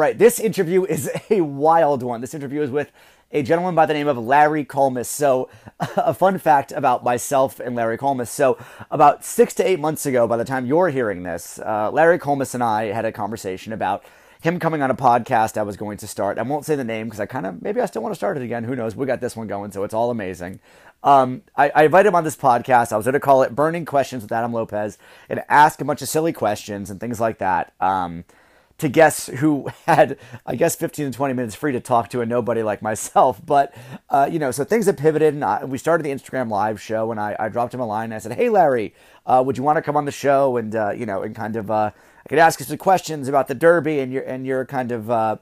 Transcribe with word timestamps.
right, 0.00 0.18
this 0.18 0.40
interview 0.40 0.84
is 0.84 1.10
a 1.30 1.42
wild 1.42 2.02
one. 2.02 2.20
This 2.20 2.34
interview 2.34 2.62
is 2.62 2.70
with 2.70 2.90
a 3.32 3.42
gentleman 3.42 3.76
by 3.76 3.86
the 3.86 3.94
name 3.94 4.08
of 4.08 4.18
Larry 4.18 4.64
Collmus. 4.64 5.06
So, 5.06 5.48
a 5.96 6.12
fun 6.12 6.38
fact 6.38 6.72
about 6.72 7.04
myself 7.04 7.60
and 7.60 7.76
Larry 7.76 7.98
Collmus. 7.98 8.28
So, 8.28 8.58
about 8.90 9.24
six 9.24 9.54
to 9.54 9.66
eight 9.66 9.78
months 9.78 10.06
ago, 10.06 10.26
by 10.26 10.36
the 10.36 10.44
time 10.44 10.66
you're 10.66 10.88
hearing 10.88 11.22
this, 11.22 11.60
uh, 11.60 11.90
Larry 11.92 12.18
Collmus 12.18 12.54
and 12.54 12.62
I 12.62 12.86
had 12.86 13.04
a 13.04 13.12
conversation 13.12 13.72
about 13.72 14.04
him 14.40 14.58
coming 14.58 14.80
on 14.80 14.90
a 14.90 14.94
podcast 14.94 15.58
I 15.58 15.62
was 15.62 15.76
going 15.76 15.98
to 15.98 16.06
start. 16.06 16.38
I 16.38 16.42
won't 16.42 16.64
say 16.64 16.74
the 16.74 16.82
name 16.82 17.06
because 17.06 17.20
I 17.20 17.26
kind 17.26 17.46
of 17.46 17.60
maybe 17.62 17.80
I 17.80 17.86
still 17.86 18.02
want 18.02 18.14
to 18.14 18.16
start 18.16 18.38
it 18.38 18.42
again. 18.42 18.64
Who 18.64 18.74
knows? 18.74 18.96
We 18.96 19.06
got 19.06 19.20
this 19.20 19.36
one 19.36 19.46
going, 19.46 19.70
so 19.70 19.84
it's 19.84 19.94
all 19.94 20.10
amazing. 20.10 20.60
Um, 21.02 21.42
I, 21.56 21.70
I 21.74 21.84
invited 21.84 22.08
him 22.08 22.14
on 22.14 22.24
this 22.24 22.36
podcast. 22.36 22.92
I 22.92 22.96
was 22.96 23.04
going 23.04 23.14
to 23.14 23.20
call 23.20 23.42
it 23.42 23.54
"Burning 23.54 23.84
Questions 23.84 24.22
with 24.22 24.32
Adam 24.32 24.52
Lopez" 24.52 24.96
and 25.28 25.42
ask 25.48 25.80
a 25.80 25.84
bunch 25.84 26.00
of 26.00 26.08
silly 26.08 26.32
questions 26.32 26.90
and 26.90 26.98
things 26.98 27.20
like 27.20 27.38
that. 27.38 27.74
Um, 27.80 28.24
to 28.80 28.88
guess 28.88 29.26
who 29.26 29.68
had, 29.86 30.18
I 30.44 30.56
guess, 30.56 30.74
15 30.76 31.12
to 31.12 31.16
20 31.16 31.34
minutes 31.34 31.54
free 31.54 31.72
to 31.72 31.80
talk 31.80 32.08
to 32.10 32.20
a 32.20 32.26
nobody 32.26 32.62
like 32.62 32.82
myself. 32.82 33.40
But, 33.50 33.74
uh, 34.08 34.28
you 34.30 34.38
know, 34.38 34.52
so 34.52 34.62
things 34.62 34.86
have 34.86 34.96
pivoted, 34.96 35.34
and 35.34 35.44
I, 35.44 35.64
we 35.64 35.76
started 35.76 36.04
the 36.04 36.10
Instagram 36.10 36.50
live 36.50 36.80
show, 36.80 37.10
and 37.10 37.18
I, 37.18 37.34
I, 37.38 37.48
dropped 37.48 37.74
him 37.74 37.80
a 37.80 37.86
line. 37.86 38.04
And 38.04 38.14
I 38.14 38.18
said, 38.18 38.32
Hey, 38.32 38.48
Larry, 38.48 38.94
uh, 39.26 39.42
would 39.44 39.58
you 39.58 39.64
want 39.64 39.76
to 39.76 39.82
come 39.82 39.96
on 39.96 40.04
the 40.04 40.12
show? 40.12 40.56
And, 40.56 40.74
uh, 40.76 40.90
you 40.90 41.04
know, 41.04 41.22
and 41.22 41.34
kind 41.34 41.56
of, 41.56 41.68
uh, 41.70 41.90
I 42.24 42.28
could 42.28 42.38
ask 42.38 42.60
you 42.60 42.66
some 42.66 42.78
questions 42.78 43.26
about 43.26 43.48
the 43.48 43.56
Derby 43.56 43.98
and 43.98 44.12
your, 44.12 44.22
and 44.22 44.46
your 44.46 44.64
kind 44.66 44.92
of, 44.92 45.10
uh, 45.10 45.36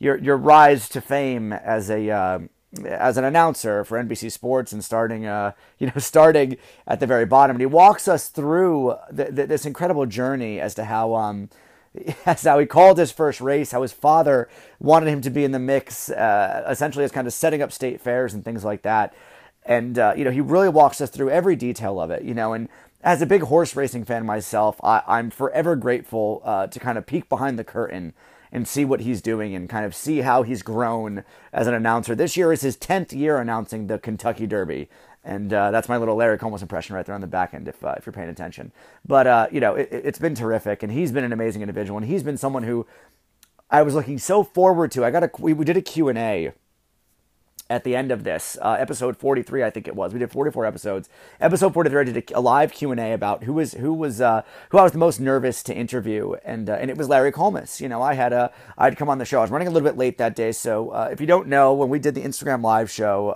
your, 0.00 0.18
your 0.18 0.36
rise 0.36 0.88
to 0.88 1.00
fame 1.00 1.52
as 1.52 1.88
a, 1.88 2.10
uh, 2.10 2.40
as 2.84 3.16
an 3.16 3.24
announcer 3.24 3.84
for 3.84 4.02
NBC 4.02 4.32
Sports 4.32 4.72
and 4.72 4.82
starting, 4.82 5.26
uh, 5.26 5.52
you 5.78 5.86
know, 5.86 5.92
starting 5.98 6.56
at 6.86 6.98
the 6.98 7.06
very 7.06 7.26
bottom. 7.26 7.54
And 7.56 7.60
he 7.60 7.66
walks 7.66 8.08
us 8.08 8.28
through 8.28 8.96
the, 9.10 9.26
the, 9.26 9.46
this 9.46 9.64
incredible 9.64 10.06
journey 10.06 10.60
as 10.60 10.74
to 10.74 10.84
how, 10.84 11.14
um, 11.14 11.48
that's 12.24 12.44
how 12.44 12.58
he 12.58 12.66
called 12.66 12.98
his 12.98 13.12
first 13.12 13.40
race, 13.40 13.72
how 13.72 13.82
his 13.82 13.92
father 13.92 14.48
wanted 14.80 15.08
him 15.08 15.20
to 15.22 15.30
be 15.30 15.44
in 15.44 15.52
the 15.52 15.58
mix, 15.58 16.10
uh, 16.10 16.64
essentially 16.68 17.04
as 17.04 17.12
kind 17.12 17.26
of 17.26 17.32
setting 17.32 17.62
up 17.62 17.72
state 17.72 18.00
fairs 18.00 18.34
and 18.34 18.44
things 18.44 18.64
like 18.64 18.82
that. 18.82 19.14
And, 19.64 19.98
uh, 19.98 20.14
you 20.16 20.24
know, 20.24 20.30
he 20.30 20.40
really 20.40 20.68
walks 20.68 21.00
us 21.00 21.10
through 21.10 21.30
every 21.30 21.54
detail 21.54 22.00
of 22.00 22.10
it, 22.10 22.22
you 22.24 22.34
know, 22.34 22.52
and 22.52 22.68
as 23.02 23.20
a 23.20 23.26
big 23.26 23.42
horse 23.42 23.74
racing 23.74 24.04
fan 24.04 24.24
myself, 24.24 24.80
I, 24.82 25.18
am 25.18 25.30
forever 25.30 25.76
grateful 25.76 26.40
uh, 26.44 26.68
to 26.68 26.78
kind 26.78 26.96
of 26.96 27.06
peek 27.06 27.28
behind 27.28 27.58
the 27.58 27.64
curtain 27.64 28.14
and 28.52 28.68
see 28.68 28.84
what 28.84 29.00
he's 29.00 29.22
doing 29.22 29.54
and 29.54 29.68
kind 29.68 29.84
of 29.84 29.94
see 29.94 30.18
how 30.18 30.42
he's 30.42 30.62
grown 30.62 31.24
as 31.52 31.66
an 31.66 31.74
announcer. 31.74 32.14
This 32.14 32.36
year 32.36 32.52
is 32.52 32.60
his 32.60 32.76
10th 32.76 33.12
year 33.12 33.38
announcing 33.38 33.86
the 33.86 33.98
Kentucky 33.98 34.46
Derby. 34.46 34.88
And 35.24 35.52
uh, 35.52 35.70
that's 35.70 35.88
my 35.88 35.96
little 35.96 36.16
Larry 36.16 36.36
Collmus 36.36 36.62
impression 36.62 36.96
right 36.96 37.06
there 37.06 37.14
on 37.14 37.20
the 37.20 37.28
back 37.28 37.54
end, 37.54 37.68
if, 37.68 37.84
uh, 37.84 37.94
if 37.96 38.06
you're 38.06 38.12
paying 38.12 38.28
attention. 38.28 38.72
But, 39.06 39.26
uh, 39.26 39.46
you 39.52 39.60
know, 39.60 39.76
it, 39.76 40.04
has 40.04 40.18
been 40.18 40.34
terrific. 40.34 40.82
And 40.82 40.92
he's 40.92 41.12
been 41.12 41.24
an 41.24 41.32
amazing 41.32 41.62
individual. 41.62 41.98
And 41.98 42.06
he's 42.06 42.22
been 42.22 42.36
someone 42.36 42.64
who 42.64 42.86
I 43.70 43.82
was 43.82 43.94
looking 43.94 44.18
so 44.18 44.42
forward 44.42 44.90
to. 44.92 45.04
I 45.04 45.10
got 45.10 45.22
a, 45.22 45.30
we, 45.38 45.52
we 45.52 45.64
did 45.64 45.76
a 45.76 45.82
Q&A 45.82 46.52
at 47.70 47.84
the 47.84 47.96
end 47.96 48.12
of 48.12 48.22
this 48.22 48.58
uh, 48.60 48.72
episode 48.72 49.16
43 49.16 49.64
i 49.64 49.70
think 49.70 49.88
it 49.88 49.96
was 49.96 50.12
we 50.12 50.18
did 50.18 50.30
44 50.30 50.66
episodes 50.66 51.08
episode 51.40 51.72
43 51.72 52.00
i 52.00 52.04
did 52.04 52.32
a, 52.34 52.40
live 52.40 52.70
q&a 52.70 53.12
about 53.14 53.44
who 53.44 53.54
was 53.54 53.72
who 53.74 53.94
was 53.94 54.20
uh, 54.20 54.42
who 54.70 54.78
i 54.78 54.82
was 54.82 54.92
the 54.92 54.98
most 54.98 55.20
nervous 55.20 55.62
to 55.62 55.74
interview 55.74 56.34
and 56.44 56.68
uh, 56.68 56.74
and 56.74 56.90
it 56.90 56.98
was 56.98 57.08
larry 57.08 57.32
collmus 57.32 57.80
you 57.80 57.88
know 57.88 58.02
i 58.02 58.12
had 58.12 58.32
a 58.32 58.52
i'd 58.76 58.98
come 58.98 59.08
on 59.08 59.16
the 59.16 59.24
show 59.24 59.38
i 59.38 59.40
was 59.40 59.50
running 59.50 59.68
a 59.68 59.70
little 59.70 59.88
bit 59.88 59.96
late 59.96 60.18
that 60.18 60.36
day 60.36 60.52
so 60.52 60.92
if 61.06 61.18
you 61.18 61.26
don't 61.26 61.48
know 61.48 61.72
when 61.72 61.88
we 61.88 61.98
did 61.98 62.14
the 62.14 62.22
instagram 62.22 62.62
live 62.62 62.90
show 62.90 63.30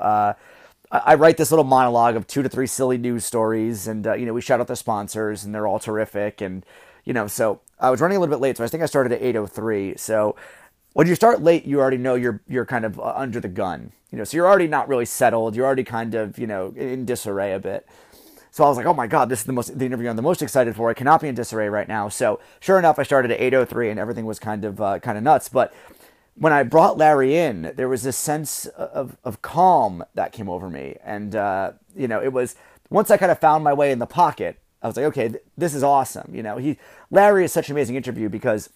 I 0.91 1.15
write 1.15 1.37
this 1.37 1.51
little 1.51 1.65
monologue 1.65 2.17
of 2.17 2.27
two 2.27 2.43
to 2.43 2.49
three 2.49 2.67
silly 2.67 2.99
news 2.99 3.25
stories, 3.25 3.89
and 3.89 4.07
uh, 4.07 4.15
you 4.15 4.27
know 4.27 4.33
we 4.33 4.41
shout 4.41 4.61
out 4.61 4.69
the 4.69 4.77
sponsors, 4.77 5.45
and 5.45 5.55
they're 5.55 5.67
all 5.67 5.79
terrific, 5.79 6.41
and 6.41 6.65
you 7.05 7.13
know 7.13 7.27
so 7.27 7.61
I 7.81 7.91
was 7.91 8.01
running 8.01 8.17
a 8.17 8.21
little 8.21 8.35
bit 8.35 8.41
late, 8.41 8.57
so 8.57 8.65
I 8.65 8.69
think 8.69 8.83
I 8.83 8.87
started 8.87 9.13
at 9.13 9.23
eight 9.23 9.37
oh 9.37 9.47
three. 9.47 9.97
So 9.97 10.37
when 10.93 11.07
you 11.07 11.15
start 11.15 11.43
late, 11.43 11.65
you 11.65 11.81
already 11.81 11.99
know 11.99 12.15
you're 12.15 12.41
you're 12.49 12.67
kind 12.67 12.85
of 12.85 12.99
uh, 13.01 13.13
under 13.17 13.41
the 13.41 13.49
gun. 13.49 13.93
You 14.11 14.19
know, 14.19 14.25
so 14.25 14.37
you're 14.37 14.47
already 14.47 14.69
not 14.69 14.89
really 14.89 15.05
settled. 15.05 15.57
You're 15.57 15.67
already 15.67 15.85
kind 15.85 16.15
of 16.15 16.39
you 16.39 16.47
know 16.47 16.73
in 16.77 17.05
disarray 17.05 17.53
a 17.53 17.59
bit. 17.59 17.87
So 18.53 18.65
I 18.65 18.69
was 18.69 18.79
like, 18.79 18.87
oh 18.87 18.95
my 18.95 19.07
god, 19.07 19.29
this 19.29 19.41
is 19.41 19.45
the 19.45 19.53
most 19.53 19.79
the 19.79 19.85
interview 19.85 20.09
I'm 20.09 20.17
the 20.17 20.23
most 20.23 20.41
excited 20.41 20.75
for. 20.77 20.89
I 20.89 20.95
cannot 20.95 21.21
be 21.21 21.29
in 21.29 21.35
disarray 21.35 21.69
right 21.69 21.89
now. 21.89 22.09
So 22.09 22.41
sure 22.61 22.79
enough, 22.79 22.99
I 22.99 23.03
started 23.03 23.31
at 23.31 23.41
8:03 23.41 23.91
and 23.91 24.01
everything 24.01 24.25
was 24.25 24.39
kind 24.39 24.65
of 24.65 24.81
uh, 24.81 24.99
kind 25.01 25.19
of 25.19 25.25
nuts. 25.25 25.49
But 25.51 25.75
when 26.39 26.53
I 26.53 26.63
brought 26.63 26.99
Larry 26.99 27.37
in, 27.37 27.73
there 27.77 27.89
was 27.89 28.03
this 28.03 28.17
sense 28.17 28.67
of 28.67 29.17
of 29.25 29.43
calm 29.43 30.05
that 30.15 30.33
came 30.33 30.49
over 30.49 30.69
me, 30.69 30.97
and 31.05 31.35
uh, 31.35 31.73
you 31.95 32.09
know, 32.09 32.23
it 32.23 32.33
was 32.33 32.57
once 32.91 33.11
I 33.11 33.17
kind 33.17 33.33
of 33.33 33.39
found 33.39 33.65
my 33.65 33.73
way 33.73 33.91
in 33.91 33.99
the 33.99 34.07
pocket. 34.07 34.59
I 34.83 34.87
was 34.87 34.97
like, 34.97 35.07
okay, 35.07 35.29
th- 35.29 35.43
this 35.57 35.75
is 35.75 35.83
awesome. 35.83 36.35
You 36.35 36.43
know, 36.43 36.59
he 36.59 36.79
Larry 37.11 37.45
is 37.45 37.53
such 37.53 37.69
an 37.69 37.75
amazing 37.75 37.97
interview 37.97 38.29
because 38.29 38.71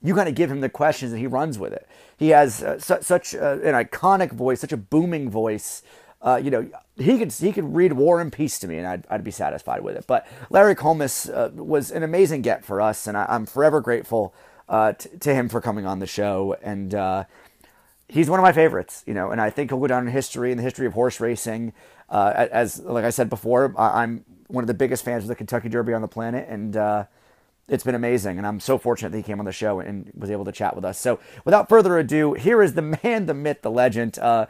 you 0.00 0.14
kind 0.14 0.28
of 0.28 0.34
give 0.34 0.50
him 0.50 0.60
the 0.60 0.68
questions 0.68 1.12
and 1.12 1.20
he 1.20 1.26
runs 1.26 1.58
with 1.58 1.72
it. 1.72 1.88
He 2.16 2.30
has 2.30 2.62
uh, 2.62 2.78
su- 2.78 2.98
such 3.02 3.34
an 3.34 3.74
iconic 3.74 4.32
voice, 4.32 4.60
such 4.60 4.72
a 4.72 4.76
booming 4.76 5.30
voice. 5.30 5.82
Uh, 6.20 6.40
you 6.42 6.50
know, 6.50 6.68
he 6.96 7.18
could 7.18 7.32
he 7.32 7.52
could 7.52 7.74
read 7.74 7.94
War 7.94 8.20
and 8.20 8.32
Peace 8.32 8.58
to 8.60 8.68
me, 8.68 8.78
and 8.78 8.86
I'd, 8.86 9.06
I'd 9.10 9.24
be 9.24 9.32
satisfied 9.32 9.82
with 9.82 9.96
it. 9.96 10.04
But 10.06 10.26
Larry 10.50 10.76
Collmus 10.76 11.28
uh, 11.28 11.50
was 11.52 11.90
an 11.90 12.04
amazing 12.04 12.42
get 12.42 12.64
for 12.64 12.80
us, 12.80 13.08
and 13.08 13.16
I, 13.16 13.26
am 13.28 13.46
forever 13.46 13.80
grateful 13.80 14.32
uh, 14.68 14.92
t- 14.92 15.10
to 15.20 15.34
him 15.34 15.48
for 15.48 15.60
coming 15.60 15.86
on 15.86 15.98
the 15.98 16.06
show. 16.06 16.56
And 16.62 16.94
uh, 16.94 17.24
he's 18.08 18.28
one 18.28 18.38
of 18.38 18.42
my 18.42 18.52
favorites, 18.52 19.02
you 19.06 19.14
know, 19.14 19.30
and 19.30 19.40
I 19.40 19.50
think 19.50 19.70
he'll 19.70 19.80
go 19.80 19.86
down 19.86 20.06
in 20.06 20.12
history 20.12 20.50
in 20.50 20.56
the 20.56 20.62
history 20.62 20.86
of 20.86 20.92
horse 20.92 21.20
racing. 21.20 21.72
as 22.10 22.80
like 22.80 23.04
I 23.04 23.10
said 23.10 23.28
before, 23.30 23.74
I, 23.76 24.02
am 24.02 24.24
one 24.48 24.62
of 24.62 24.68
the 24.68 24.74
biggest 24.74 25.04
fans 25.04 25.24
of 25.24 25.28
the 25.28 25.34
Kentucky 25.34 25.68
Derby 25.68 25.92
on 25.94 26.02
the 26.02 26.08
planet, 26.08 26.46
and 26.48 26.76
it's 27.68 27.84
been 27.84 27.94
amazing, 27.94 28.38
and 28.38 28.46
I'm 28.46 28.60
so 28.60 28.76
fortunate 28.76 29.10
that 29.12 29.16
he 29.16 29.22
came 29.22 29.38
on 29.38 29.46
the 29.46 29.52
show 29.52 29.80
and 29.80 30.10
was 30.14 30.30
able 30.30 30.44
to 30.44 30.52
chat 30.52 30.74
with 30.74 30.84
us. 30.84 30.98
So, 30.98 31.20
without 31.44 31.68
further 31.68 31.96
ado, 31.98 32.34
here 32.34 32.62
is 32.62 32.74
the 32.74 32.82
man, 33.02 33.26
the 33.26 33.34
myth, 33.34 33.62
the 33.62 33.70
legend. 33.70 34.18
Uh, 34.18 34.46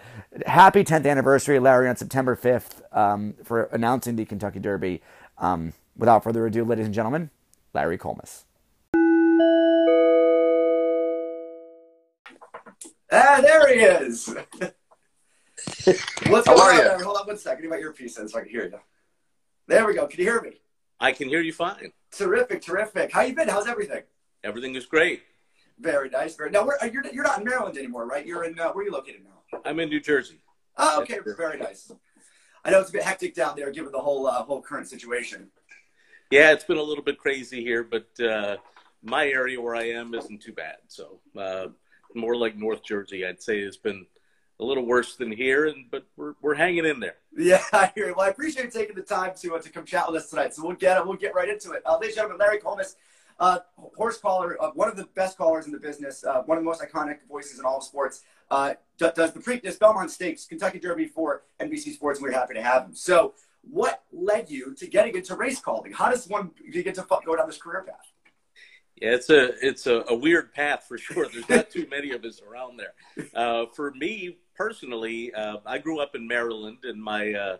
happy 0.46 0.82
10th 0.82 1.08
anniversary, 1.08 1.58
Larry, 1.58 1.88
on 1.88 1.96
September 1.96 2.34
5th 2.34 2.82
um, 2.96 3.34
for 3.44 3.64
announcing 3.64 4.16
the 4.16 4.24
Kentucky 4.24 4.58
Derby. 4.58 5.02
Um, 5.38 5.72
without 5.96 6.24
further 6.24 6.46
ado, 6.46 6.64
ladies 6.64 6.86
and 6.86 6.94
gentlemen, 6.94 7.30
Larry 7.74 7.98
Collmus. 7.98 8.44
Ah, 13.12 13.40
there 13.42 13.68
he 13.68 13.80
is. 13.82 14.26
What's 16.28 16.46
How 16.46 16.56
going 16.56 16.78
on, 16.78 16.78
Larry? 16.78 17.04
Hold 17.04 17.18
on 17.18 17.26
one 17.26 17.36
second. 17.36 17.62
Get 17.62 17.70
my 17.70 17.76
earpiece 17.76 18.18
in 18.18 18.26
so 18.26 18.38
I 18.38 18.42
can 18.42 18.50
hear 18.50 18.64
you. 18.64 18.80
There 19.68 19.86
we 19.86 19.94
go. 19.94 20.06
Can 20.06 20.18
you 20.18 20.24
hear 20.24 20.40
me? 20.40 20.52
I 20.98 21.12
can 21.12 21.28
hear 21.28 21.40
you 21.40 21.52
fine. 21.52 21.92
Terrific, 22.10 22.62
terrific. 22.62 23.12
How 23.12 23.20
you 23.20 23.34
been? 23.34 23.48
How's 23.48 23.68
everything? 23.68 24.02
Everything 24.42 24.74
is 24.76 24.86
great. 24.86 25.22
Very 25.78 26.08
nice. 26.08 26.36
Very. 26.36 26.50
Now, 26.50 26.64
where, 26.64 26.82
uh, 26.82 26.86
you're 26.86 27.04
you're 27.12 27.24
not 27.24 27.38
in 27.38 27.44
Maryland 27.44 27.76
anymore, 27.76 28.06
right? 28.06 28.24
You're 28.26 28.44
in 28.44 28.58
uh, 28.58 28.72
where 28.72 28.82
are 28.82 28.86
you 28.86 28.92
located 28.92 29.22
now? 29.24 29.60
I'm 29.64 29.78
in 29.80 29.90
New 29.90 30.00
Jersey. 30.00 30.40
Oh, 30.78 31.02
okay. 31.02 31.18
Very 31.36 31.58
nice. 31.58 31.92
I 32.64 32.70
know 32.70 32.80
it's 32.80 32.90
a 32.90 32.92
bit 32.92 33.02
hectic 33.02 33.34
down 33.34 33.56
there, 33.56 33.70
given 33.70 33.92
the 33.92 33.98
whole 33.98 34.26
uh, 34.26 34.42
whole 34.42 34.62
current 34.62 34.88
situation. 34.88 35.50
Yeah, 36.30 36.52
it's 36.52 36.64
been 36.64 36.78
a 36.78 36.82
little 36.82 37.04
bit 37.04 37.18
crazy 37.18 37.62
here, 37.62 37.84
but 37.84 38.08
uh, 38.24 38.56
my 39.02 39.28
area 39.28 39.60
where 39.60 39.74
I 39.74 39.90
am 39.90 40.14
isn't 40.14 40.40
too 40.40 40.52
bad. 40.52 40.76
So 40.86 41.20
uh, 41.36 41.66
more 42.14 42.36
like 42.36 42.56
North 42.56 42.82
Jersey, 42.82 43.26
I'd 43.26 43.42
say 43.42 43.58
it's 43.58 43.76
been 43.76 44.06
a 44.60 44.64
little 44.64 44.86
worse 44.86 45.16
than 45.16 45.32
here, 45.32 45.66
and 45.66 45.90
but 45.90 46.06
we're 46.16 46.34
we're 46.40 46.54
hanging 46.54 46.86
in 46.86 47.00
there. 47.00 47.16
Yeah, 47.36 47.62
I 47.72 47.90
hear 47.94 48.08
you. 48.08 48.14
Well, 48.16 48.26
I 48.26 48.30
appreciate 48.30 48.64
you 48.64 48.70
taking 48.70 48.96
the 48.96 49.02
time 49.02 49.32
to 49.40 49.54
uh, 49.56 49.60
to 49.60 49.70
come 49.70 49.84
chat 49.84 50.10
with 50.10 50.22
us 50.22 50.30
tonight. 50.30 50.54
So 50.54 50.64
we'll 50.64 50.76
get 50.76 50.98
it. 50.98 51.06
We'll 51.06 51.16
get 51.16 51.34
right 51.34 51.48
into 51.48 51.72
it. 51.72 51.82
Uh, 51.84 51.94
ladies 51.94 52.16
and 52.16 52.28
gentlemen, 52.28 52.38
Larry 52.38 52.58
Collmus, 52.58 52.94
uh, 53.40 53.58
horse 53.96 54.18
caller, 54.18 54.62
uh, 54.62 54.70
one 54.70 54.88
of 54.88 54.96
the 54.96 55.04
best 55.14 55.36
callers 55.36 55.66
in 55.66 55.72
the 55.72 55.78
business, 55.78 56.24
uh, 56.24 56.42
one 56.42 56.58
of 56.58 56.64
the 56.64 56.68
most 56.68 56.82
iconic 56.82 57.18
voices 57.28 57.58
in 57.58 57.64
all 57.64 57.78
of 57.78 57.84
sports. 57.84 58.22
Uh, 58.50 58.74
does 58.98 59.32
the 59.32 59.40
Preakness 59.40 59.78
Belmont 59.78 60.10
Stakes, 60.10 60.44
Kentucky 60.44 60.78
Derby 60.78 61.06
for 61.06 61.42
NBC 61.58 61.94
Sports, 61.94 62.18
and 62.18 62.28
we're 62.28 62.38
happy 62.38 62.54
to 62.54 62.62
have 62.62 62.84
him. 62.84 62.94
So, 62.94 63.34
what 63.62 64.02
led 64.12 64.50
you 64.50 64.74
to 64.74 64.86
getting 64.86 65.16
into 65.16 65.34
race 65.34 65.60
calling? 65.60 65.92
How 65.92 66.10
does 66.10 66.28
one 66.28 66.50
get 66.72 66.94
to 66.96 67.06
go 67.24 67.36
down 67.36 67.46
this 67.46 67.56
career 67.56 67.84
path? 67.84 68.11
Yeah, 69.02 69.14
it's 69.14 69.30
a 69.30 69.66
it's 69.66 69.88
a, 69.88 70.04
a, 70.10 70.14
weird 70.14 70.52
path 70.54 70.84
for 70.86 70.96
sure. 70.96 71.26
There's 71.26 71.48
not 71.48 71.70
too 71.70 71.88
many 71.90 72.12
of 72.12 72.24
us 72.24 72.40
around 72.40 72.78
there. 72.78 73.26
Uh, 73.34 73.66
for 73.74 73.90
me 73.90 74.38
personally, 74.54 75.34
uh, 75.34 75.56
I 75.66 75.78
grew 75.78 75.98
up 75.98 76.14
in 76.14 76.28
Maryland, 76.28 76.78
and 76.84 77.02
my 77.02 77.32
uh, 77.32 77.56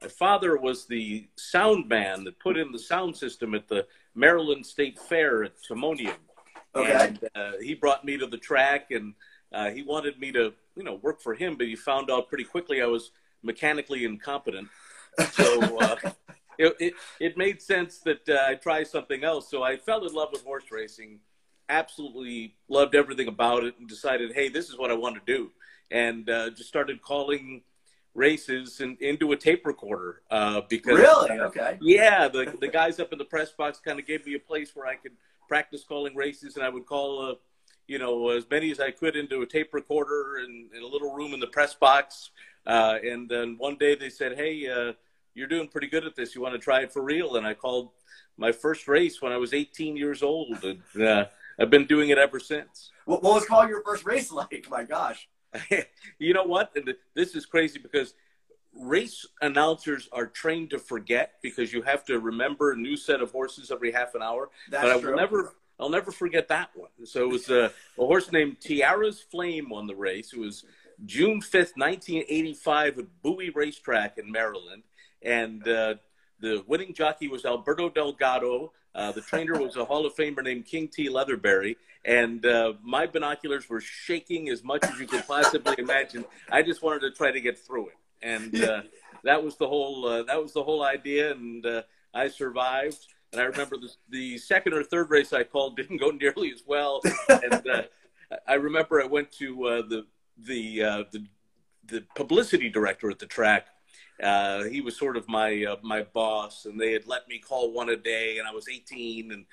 my 0.00 0.06
father 0.06 0.56
was 0.56 0.86
the 0.86 1.26
sound 1.34 1.88
man 1.88 2.22
that 2.22 2.38
put 2.38 2.56
in 2.56 2.70
the 2.70 2.78
sound 2.78 3.16
system 3.16 3.56
at 3.56 3.66
the 3.66 3.88
Maryland 4.14 4.64
State 4.64 4.96
Fair 4.96 5.42
at 5.42 5.54
Timonium. 5.68 6.14
Okay. 6.76 7.08
And 7.08 7.28
uh, 7.34 7.52
he 7.60 7.74
brought 7.74 8.04
me 8.04 8.16
to 8.16 8.28
the 8.28 8.38
track, 8.38 8.92
and 8.92 9.14
uh, 9.52 9.70
he 9.70 9.82
wanted 9.82 10.20
me 10.20 10.30
to 10.30 10.52
you 10.76 10.84
know 10.84 11.00
work 11.02 11.20
for 11.20 11.34
him, 11.34 11.56
but 11.56 11.66
he 11.66 11.74
found 11.74 12.08
out 12.08 12.28
pretty 12.28 12.44
quickly 12.44 12.80
I 12.80 12.86
was 12.86 13.10
mechanically 13.42 14.04
incompetent. 14.04 14.68
So 15.32 15.76
uh, 15.78 15.96
it, 16.58 16.74
it, 16.80 16.94
it 17.20 17.36
made 17.36 17.60
sense 17.62 17.98
that 18.00 18.28
uh, 18.28 18.38
I 18.48 18.54
try 18.54 18.82
something 18.82 19.24
else. 19.24 19.50
So 19.50 19.62
I 19.62 19.76
fell 19.76 20.06
in 20.06 20.12
love 20.12 20.28
with 20.32 20.44
horse 20.44 20.64
racing, 20.70 21.20
absolutely 21.68 22.54
loved 22.68 22.94
everything 22.94 23.28
about 23.28 23.64
it, 23.64 23.74
and 23.78 23.88
decided, 23.88 24.32
hey, 24.34 24.48
this 24.48 24.68
is 24.68 24.78
what 24.78 24.90
I 24.90 24.94
want 24.94 25.14
to 25.16 25.22
do, 25.26 25.50
and 25.90 26.28
uh, 26.28 26.50
just 26.50 26.68
started 26.68 27.02
calling 27.02 27.62
races 28.14 28.80
in, 28.80 28.96
into 29.00 29.32
a 29.32 29.36
tape 29.36 29.66
recorder 29.66 30.20
uh, 30.30 30.60
because 30.68 30.96
really 30.96 31.40
okay 31.40 31.76
yeah 31.80 32.28
the 32.28 32.56
the 32.60 32.68
guys 32.68 33.00
up 33.00 33.10
in 33.10 33.18
the 33.18 33.24
press 33.24 33.50
box 33.50 33.80
kind 33.84 33.98
of 33.98 34.06
gave 34.06 34.24
me 34.24 34.34
a 34.36 34.38
place 34.38 34.70
where 34.76 34.86
I 34.86 34.94
could 34.94 35.10
practice 35.48 35.82
calling 35.82 36.14
races 36.14 36.54
and 36.54 36.64
I 36.64 36.68
would 36.68 36.86
call 36.86 37.32
uh, 37.32 37.34
you 37.86 37.98
know, 37.98 38.30
as 38.30 38.46
many 38.50 38.70
as 38.70 38.80
I 38.80 38.90
could 38.90 39.16
into 39.16 39.42
a 39.42 39.46
tape 39.46 39.74
recorder 39.74 40.38
and 40.38 40.72
in 40.72 40.82
a 40.82 40.86
little 40.86 41.12
room 41.12 41.34
in 41.34 41.40
the 41.40 41.46
press 41.46 41.74
box. 41.74 42.30
Uh, 42.66 42.98
and 43.04 43.28
then 43.28 43.56
one 43.58 43.76
day 43.76 43.94
they 43.94 44.08
said, 44.08 44.36
"Hey, 44.36 44.66
uh, 44.68 44.94
you're 45.34 45.48
doing 45.48 45.68
pretty 45.68 45.86
good 45.86 46.04
at 46.04 46.14
this. 46.16 46.34
You 46.34 46.40
want 46.40 46.54
to 46.54 46.58
try 46.58 46.80
it 46.80 46.92
for 46.92 47.02
real?" 47.02 47.36
And 47.36 47.46
I 47.46 47.54
called 47.54 47.90
my 48.36 48.52
first 48.52 48.88
race 48.88 49.22
when 49.22 49.32
I 49.32 49.36
was 49.36 49.54
18 49.54 49.96
years 49.96 50.22
old, 50.22 50.64
and 50.64 51.02
uh, 51.02 51.26
I've 51.58 51.70
been 51.70 51.86
doing 51.86 52.10
it 52.10 52.18
ever 52.18 52.40
since. 52.40 52.90
What, 53.04 53.22
what 53.22 53.34
was 53.34 53.46
calling 53.46 53.68
your 53.68 53.82
first 53.82 54.04
race 54.04 54.32
like? 54.52 54.66
My 54.70 54.84
gosh. 54.84 55.28
you 56.18 56.34
know 56.34 56.44
what? 56.44 56.72
And 56.74 56.94
this 57.14 57.36
is 57.36 57.46
crazy 57.46 57.78
because 57.78 58.14
race 58.76 59.24
announcers 59.40 60.08
are 60.12 60.26
trained 60.26 60.70
to 60.70 60.78
forget 60.78 61.34
because 61.42 61.72
you 61.72 61.82
have 61.82 62.04
to 62.04 62.18
remember 62.18 62.72
a 62.72 62.76
new 62.76 62.96
set 62.96 63.20
of 63.20 63.30
horses 63.30 63.70
every 63.70 63.92
half 63.92 64.14
an 64.14 64.22
hour. 64.22 64.50
That's 64.70 64.82
but 64.82 64.96
I 64.96 65.00
true. 65.00 65.10
will 65.10 65.16
never 65.16 65.54
I'll 65.78 65.90
never 65.90 66.12
forget 66.12 66.48
that 66.48 66.70
one. 66.74 66.90
So 67.04 67.22
it 67.22 67.28
was 67.28 67.50
a, 67.50 67.72
a 67.98 68.06
horse 68.06 68.30
named 68.30 68.60
Tiara's 68.60 69.20
Flame 69.20 69.68
won 69.70 69.86
the 69.86 69.96
race. 69.96 70.32
It 70.32 70.38
was 70.38 70.64
June 71.04 71.40
5th, 71.40 71.76
1985 71.76 72.98
at 72.98 73.22
Bowie 73.22 73.50
Racetrack 73.50 74.18
in 74.18 74.30
Maryland. 74.30 74.84
And 75.24 75.66
uh, 75.66 75.94
the 76.40 76.62
winning 76.66 76.94
jockey 76.94 77.28
was 77.28 77.44
Alberto 77.44 77.88
Delgado. 77.88 78.72
Uh, 78.94 79.10
the 79.10 79.20
trainer 79.20 79.58
was 79.58 79.76
a 79.76 79.84
Hall 79.84 80.06
of 80.06 80.14
Famer 80.14 80.44
named 80.44 80.66
King 80.66 80.88
T. 80.88 81.08
Leatherbury. 81.08 81.76
And 82.04 82.44
uh, 82.44 82.74
my 82.82 83.06
binoculars 83.06 83.68
were 83.68 83.80
shaking 83.80 84.50
as 84.50 84.62
much 84.62 84.84
as 84.84 84.98
you 85.00 85.06
could 85.06 85.26
possibly 85.26 85.74
imagine. 85.78 86.24
I 86.50 86.62
just 86.62 86.82
wanted 86.82 87.00
to 87.00 87.10
try 87.10 87.30
to 87.32 87.40
get 87.40 87.58
through 87.58 87.88
it. 87.88 87.94
And 88.22 88.62
uh, 88.62 88.82
that 89.24 89.42
was 89.42 89.56
the 89.56 89.66
whole 89.66 90.06
uh, 90.06 90.22
that 90.24 90.40
was 90.40 90.52
the 90.52 90.62
whole 90.62 90.84
idea. 90.84 91.32
And 91.32 91.64
uh, 91.64 91.82
I 92.12 92.28
survived. 92.28 93.06
And 93.32 93.40
I 93.40 93.46
remember 93.46 93.76
the, 93.76 93.90
the 94.10 94.38
second 94.38 94.74
or 94.74 94.84
third 94.84 95.10
race 95.10 95.32
I 95.32 95.42
called 95.42 95.76
didn't 95.78 95.96
go 95.96 96.10
nearly 96.10 96.52
as 96.52 96.62
well. 96.66 97.00
And 97.28 97.66
uh, 97.66 97.82
I 98.46 98.54
remember 98.54 99.02
I 99.02 99.06
went 99.06 99.32
to 99.32 99.84
the 99.88 100.06
the, 100.38 101.06
the 101.10 101.26
the 101.86 102.04
publicity 102.14 102.68
director 102.68 103.10
at 103.10 103.18
the 103.18 103.26
track. 103.26 103.66
Uh, 104.22 104.64
he 104.64 104.80
was 104.80 104.96
sort 104.96 105.16
of 105.16 105.28
my 105.28 105.64
uh, 105.64 105.76
my 105.82 106.02
boss, 106.02 106.66
and 106.66 106.80
they 106.80 106.92
had 106.92 107.06
let 107.06 107.28
me 107.28 107.38
call 107.38 107.72
one 107.72 107.88
a 107.88 107.96
day, 107.96 108.38
and 108.38 108.46
I 108.46 108.52
was 108.52 108.68
18, 108.68 109.32
and 109.32 109.44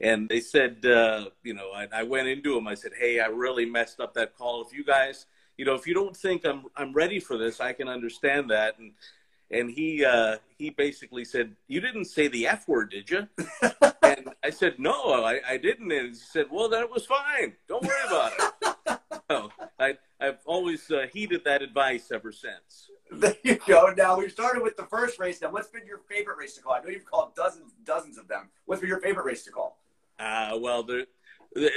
and 0.00 0.28
they 0.28 0.40
said, 0.40 0.84
uh, 0.86 1.26
you 1.42 1.54
know, 1.54 1.70
I, 1.72 1.88
I 1.92 2.02
went 2.04 2.28
into 2.28 2.56
him. 2.56 2.68
I 2.68 2.74
said, 2.74 2.92
hey, 2.98 3.18
I 3.18 3.26
really 3.26 3.64
messed 3.64 3.98
up 3.98 4.14
that 4.14 4.36
call. 4.36 4.62
If 4.62 4.72
you 4.72 4.84
guys, 4.84 5.26
you 5.56 5.64
know, 5.64 5.74
if 5.74 5.86
you 5.86 5.94
don't 5.94 6.16
think 6.16 6.44
I'm 6.44 6.64
I'm 6.76 6.92
ready 6.92 7.20
for 7.20 7.36
this, 7.36 7.60
I 7.60 7.72
can 7.72 7.88
understand 7.88 8.50
that. 8.50 8.78
And 8.78 8.92
and 9.50 9.70
he 9.70 10.04
uh, 10.04 10.36
he 10.56 10.70
basically 10.70 11.24
said, 11.24 11.56
"You 11.66 11.80
didn't 11.80 12.04
say 12.04 12.28
the 12.28 12.46
f 12.46 12.68
word, 12.68 12.90
did 12.90 13.10
you?" 13.10 13.28
and 14.02 14.30
I 14.44 14.50
said, 14.50 14.78
"No, 14.78 15.24
I, 15.24 15.40
I 15.48 15.56
didn't." 15.56 15.90
And 15.90 16.08
he 16.08 16.14
said, 16.14 16.46
"Well, 16.50 16.68
then 16.68 16.82
it 16.82 16.90
was 16.90 17.06
fine. 17.06 17.54
Don't 17.66 17.84
worry 17.84 18.06
about 18.06 18.32
it." 18.38 19.20
so 19.30 19.50
I 19.78 19.96
I've 20.20 20.40
always 20.44 20.90
uh, 20.90 21.06
heeded 21.12 21.44
that 21.44 21.62
advice 21.62 22.10
ever 22.12 22.30
since. 22.30 22.90
There 23.18 23.34
you 23.42 23.58
go. 23.66 23.92
Now 23.96 24.18
we 24.18 24.28
started 24.28 24.62
with 24.62 24.76
the 24.76 24.84
first 24.84 25.18
race. 25.18 25.40
Now, 25.40 25.50
what's 25.50 25.68
been 25.68 25.86
your 25.86 26.00
favorite 26.10 26.36
race 26.38 26.54
to 26.56 26.62
call? 26.62 26.74
I 26.74 26.80
know 26.80 26.90
you've 26.90 27.06
called 27.06 27.34
dozens, 27.34 27.72
dozens 27.84 28.18
of 28.18 28.28
them. 28.28 28.50
What's 28.66 28.80
been 28.80 28.88
your 28.88 29.00
favorite 29.00 29.24
race 29.24 29.44
to 29.44 29.50
call? 29.50 29.78
Uh, 30.18 30.58
well, 30.60 30.82
there, 30.82 31.06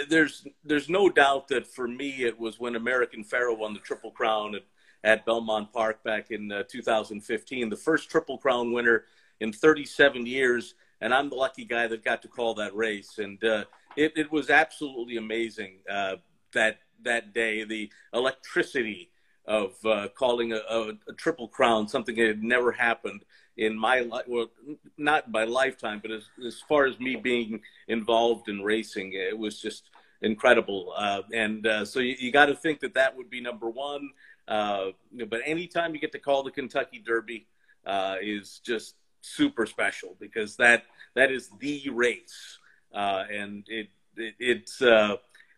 there's 0.10 0.46
there's 0.64 0.90
no 0.90 1.10
doubt 1.10 1.48
that 1.50 1.68
for 1.68 1.88
me 1.88 2.24
it 2.24 2.38
was 2.38 2.60
when 2.60 2.76
American 2.76 3.24
Pharoah 3.24 3.56
won 3.56 3.74
the 3.74 3.80
Triple 3.80 4.12
Crown 4.12 4.56
at, 4.56 4.64
at 5.04 5.26
Belmont 5.26 5.72
Park 5.72 6.04
back 6.04 6.32
in 6.32 6.52
uh, 6.52 6.64
2015, 6.70 7.70
the 7.70 7.76
first 7.76 8.10
Triple 8.10 8.38
Crown 8.38 8.74
winner 8.74 9.06
in 9.40 9.54
37 9.54 10.26
years, 10.26 10.76
and 11.00 11.14
I'm 11.14 11.30
the 11.30 11.36
lucky 11.36 11.66
guy 11.66 11.88
that 11.88 12.04
got 12.04 12.22
to 12.24 12.28
call 12.28 12.56
that 12.56 12.76
race, 12.76 13.18
and 13.18 13.42
uh, 13.44 13.66
it, 13.96 14.14
it 14.16 14.32
was 14.32 14.50
absolutely 14.50 15.18
amazing 15.18 15.80
uh, 15.90 16.18
that 16.54 16.80
that 17.04 17.34
day, 17.34 17.64
the 17.64 17.92
electricity 18.14 19.10
of 19.52 19.74
uh, 19.86 20.08
calling 20.16 20.54
a, 20.54 20.62
a, 20.70 20.90
a, 21.10 21.14
triple 21.18 21.50
crown, 21.50 21.86
something 21.86 22.16
that 22.16 22.26
had 22.26 22.42
never 22.42 22.72
happened 22.72 23.26
in 23.58 23.78
my 23.78 24.00
life. 24.00 24.24
Well, 24.26 24.50
not 24.98 25.30
my 25.30 25.44
lifetime, 25.44 26.00
but 26.02 26.10
as, 26.10 26.24
as 26.48 26.62
far 26.70 26.86
as 26.86 26.98
me 27.02 27.18
being 27.18 27.60
involved 27.90 28.48
in 28.48 28.62
racing, 28.62 29.12
it 29.14 29.38
was 29.38 29.62
just 29.62 29.90
incredible. 30.22 30.94
Uh, 30.96 31.24
and 31.34 31.68
uh, 31.68 31.84
so 31.84 32.00
you, 32.00 32.16
you 32.18 32.32
got 32.32 32.46
to 32.46 32.56
think 32.56 32.80
that 32.80 32.94
that 32.94 33.18
would 33.18 33.30
be 33.30 33.42
number 33.42 33.70
one. 33.70 34.12
Uh, 34.48 34.92
but 35.28 35.42
anytime 35.46 35.94
you 35.94 36.00
get 36.00 36.14
to 36.14 36.20
call 36.20 36.44
the 36.44 36.52
Kentucky 36.52 37.04
Derby 37.06 37.46
uh, 37.86 38.16
is 38.22 38.62
just 38.66 38.96
super 39.20 39.66
special 39.66 40.16
because 40.18 40.56
that 40.56 40.86
that 41.14 41.30
is 41.30 41.50
the 41.60 41.90
race, 41.90 42.58
uh, 42.94 43.26
and 43.30 43.66
it, 43.68 43.90
it 44.16 44.36
it's 44.40 44.82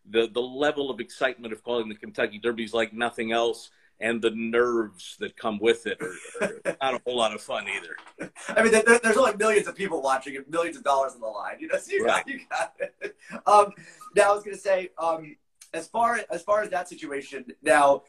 the 0.09 0.27
the 0.27 0.41
level 0.41 0.89
of 0.89 0.99
excitement 0.99 1.53
of 1.53 1.63
calling 1.63 1.89
the 1.89 1.95
Kentucky 1.95 2.39
Derby 2.39 2.63
is 2.63 2.73
like 2.73 2.91
nothing 2.93 3.31
else, 3.31 3.69
and 4.03 4.21
the 4.21 4.31
nerves 4.31 5.15
that 5.19 5.35
come 5.37 5.57
with 5.59 5.87
it 5.87 5.99
are, 6.01 6.51
are 6.65 6.77
not 6.81 6.93
a 6.95 7.01
whole 7.05 7.15
lot 7.15 7.33
of 7.33 7.41
fun 7.41 7.65
either. 7.69 8.29
I 8.49 8.61
mean, 8.61 8.71
there, 8.71 8.99
there's 9.01 9.15
only 9.15 9.35
millions 9.37 9.65
of 9.65 9.75
people 9.75 10.01
watching 10.01 10.35
and 10.35 10.47
millions 10.49 10.75
of 10.75 10.83
dollars 10.83 11.13
on 11.13 11.21
the 11.21 11.27
line. 11.27 11.55
You 11.59 11.69
know, 11.69 11.77
so 11.79 11.91
you, 11.91 12.05
right. 12.05 12.25
got, 12.25 12.27
you 12.27 12.39
got 12.49 12.73
it. 12.79 13.15
Um, 13.47 13.71
now, 14.15 14.31
I 14.31 14.35
was 14.35 14.43
going 14.43 14.55
to 14.55 14.61
say, 14.61 14.89
um, 14.97 15.37
as 15.73 15.87
far 15.87 16.19
as 16.29 16.43
far 16.43 16.61
as 16.61 16.69
that 16.69 16.87
situation, 16.87 17.45
now. 17.63 18.03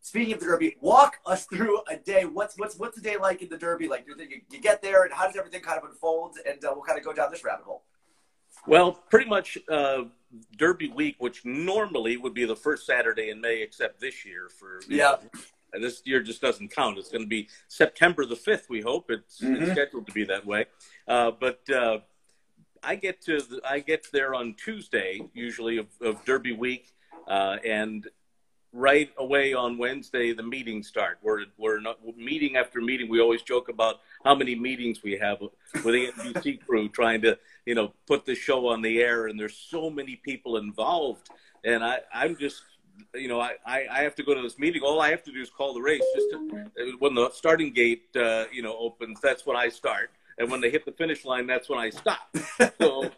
Speaking 0.00 0.34
of 0.34 0.40
the 0.40 0.44
Derby, 0.44 0.76
walk 0.82 1.14
us 1.24 1.46
through 1.46 1.80
a 1.88 1.96
day. 1.96 2.26
What's 2.26 2.58
what's 2.58 2.76
what's 2.76 2.94
the 2.94 3.00
day 3.00 3.16
like 3.16 3.40
in 3.40 3.48
the 3.48 3.56
Derby? 3.56 3.88
Like 3.88 4.04
you, 4.06 4.14
you 4.50 4.60
get 4.60 4.82
there, 4.82 5.04
and 5.04 5.10
how 5.14 5.26
does 5.26 5.34
everything 5.34 5.62
kind 5.62 5.78
of 5.78 5.88
unfold? 5.88 6.36
And 6.46 6.62
uh, 6.62 6.72
we'll 6.74 6.84
kind 6.84 6.98
of 6.98 7.04
go 7.06 7.14
down 7.14 7.30
this 7.30 7.42
rabbit 7.42 7.64
hole. 7.64 7.84
Well, 8.66 8.92
pretty 9.10 9.28
much 9.28 9.58
uh, 9.68 10.04
Derby 10.56 10.88
week, 10.88 11.16
which 11.18 11.44
normally 11.44 12.16
would 12.16 12.34
be 12.34 12.44
the 12.44 12.56
first 12.56 12.86
Saturday 12.86 13.30
in 13.30 13.40
May, 13.40 13.62
except 13.62 14.00
this 14.00 14.24
year 14.24 14.48
for 14.48 14.80
yeah. 14.88 15.16
and 15.72 15.82
this 15.82 16.02
year 16.04 16.22
just 16.22 16.40
doesn't 16.40 16.74
count. 16.74 16.98
It's 16.98 17.10
going 17.10 17.24
to 17.24 17.28
be 17.28 17.48
September 17.68 18.24
the 18.24 18.36
fifth. 18.36 18.66
We 18.68 18.80
hope 18.80 19.10
it's, 19.10 19.40
mm-hmm. 19.40 19.62
it's 19.62 19.72
scheduled 19.72 20.06
to 20.06 20.12
be 20.12 20.24
that 20.24 20.46
way. 20.46 20.66
Uh, 21.06 21.32
but 21.38 21.68
uh, 21.70 21.98
I 22.82 22.96
get 22.96 23.20
to 23.22 23.40
the, 23.40 23.60
I 23.68 23.80
get 23.80 24.06
there 24.12 24.34
on 24.34 24.54
Tuesday, 24.54 25.20
usually 25.34 25.78
of, 25.78 25.86
of 26.00 26.24
Derby 26.24 26.52
week, 26.52 26.92
uh, 27.28 27.56
and 27.64 28.06
right 28.74 29.10
away 29.18 29.54
on 29.54 29.78
Wednesday 29.78 30.32
the 30.32 30.42
meetings 30.42 30.88
start. 30.88 31.18
We're 31.22 31.44
we're 31.56 31.80
not, 31.80 31.98
meeting 32.16 32.56
after 32.56 32.80
meeting. 32.80 33.08
We 33.08 33.20
always 33.20 33.42
joke 33.42 33.68
about 33.68 34.00
how 34.24 34.34
many 34.34 34.54
meetings 34.54 35.02
we 35.02 35.16
have 35.18 35.40
with 35.40 35.84
the 35.84 36.08
NBC 36.08 36.66
crew 36.66 36.88
trying 36.88 37.22
to 37.22 37.38
you 37.66 37.74
know 37.74 37.92
put 38.06 38.24
the 38.24 38.34
show 38.34 38.68
on 38.68 38.82
the 38.82 39.00
air, 39.00 39.26
and 39.26 39.38
there's 39.38 39.56
so 39.56 39.90
many 39.90 40.16
people 40.16 40.56
involved. 40.56 41.28
And 41.64 41.84
I 41.84 42.00
I'm 42.12 42.36
just 42.36 42.62
you 43.14 43.28
know 43.28 43.40
I 43.40 43.56
I 43.66 44.02
have 44.02 44.14
to 44.16 44.22
go 44.22 44.34
to 44.34 44.42
this 44.42 44.58
meeting. 44.58 44.82
All 44.82 45.00
I 45.00 45.10
have 45.10 45.22
to 45.24 45.32
do 45.32 45.40
is 45.40 45.50
call 45.50 45.74
the 45.74 45.82
race. 45.82 46.02
Just 46.14 46.30
to, 46.30 46.96
when 46.98 47.14
the 47.14 47.30
starting 47.30 47.72
gate 47.72 48.08
uh, 48.16 48.44
you 48.52 48.62
know 48.62 48.76
opens, 48.78 49.20
that's 49.20 49.46
when 49.46 49.56
I 49.56 49.68
start, 49.68 50.10
and 50.38 50.50
when 50.50 50.60
they 50.60 50.70
hit 50.70 50.84
the 50.84 50.92
finish 50.92 51.24
line, 51.24 51.46
that's 51.46 51.68
when 51.68 51.78
I 51.78 51.90
stop. 51.90 52.34
So. 52.80 53.10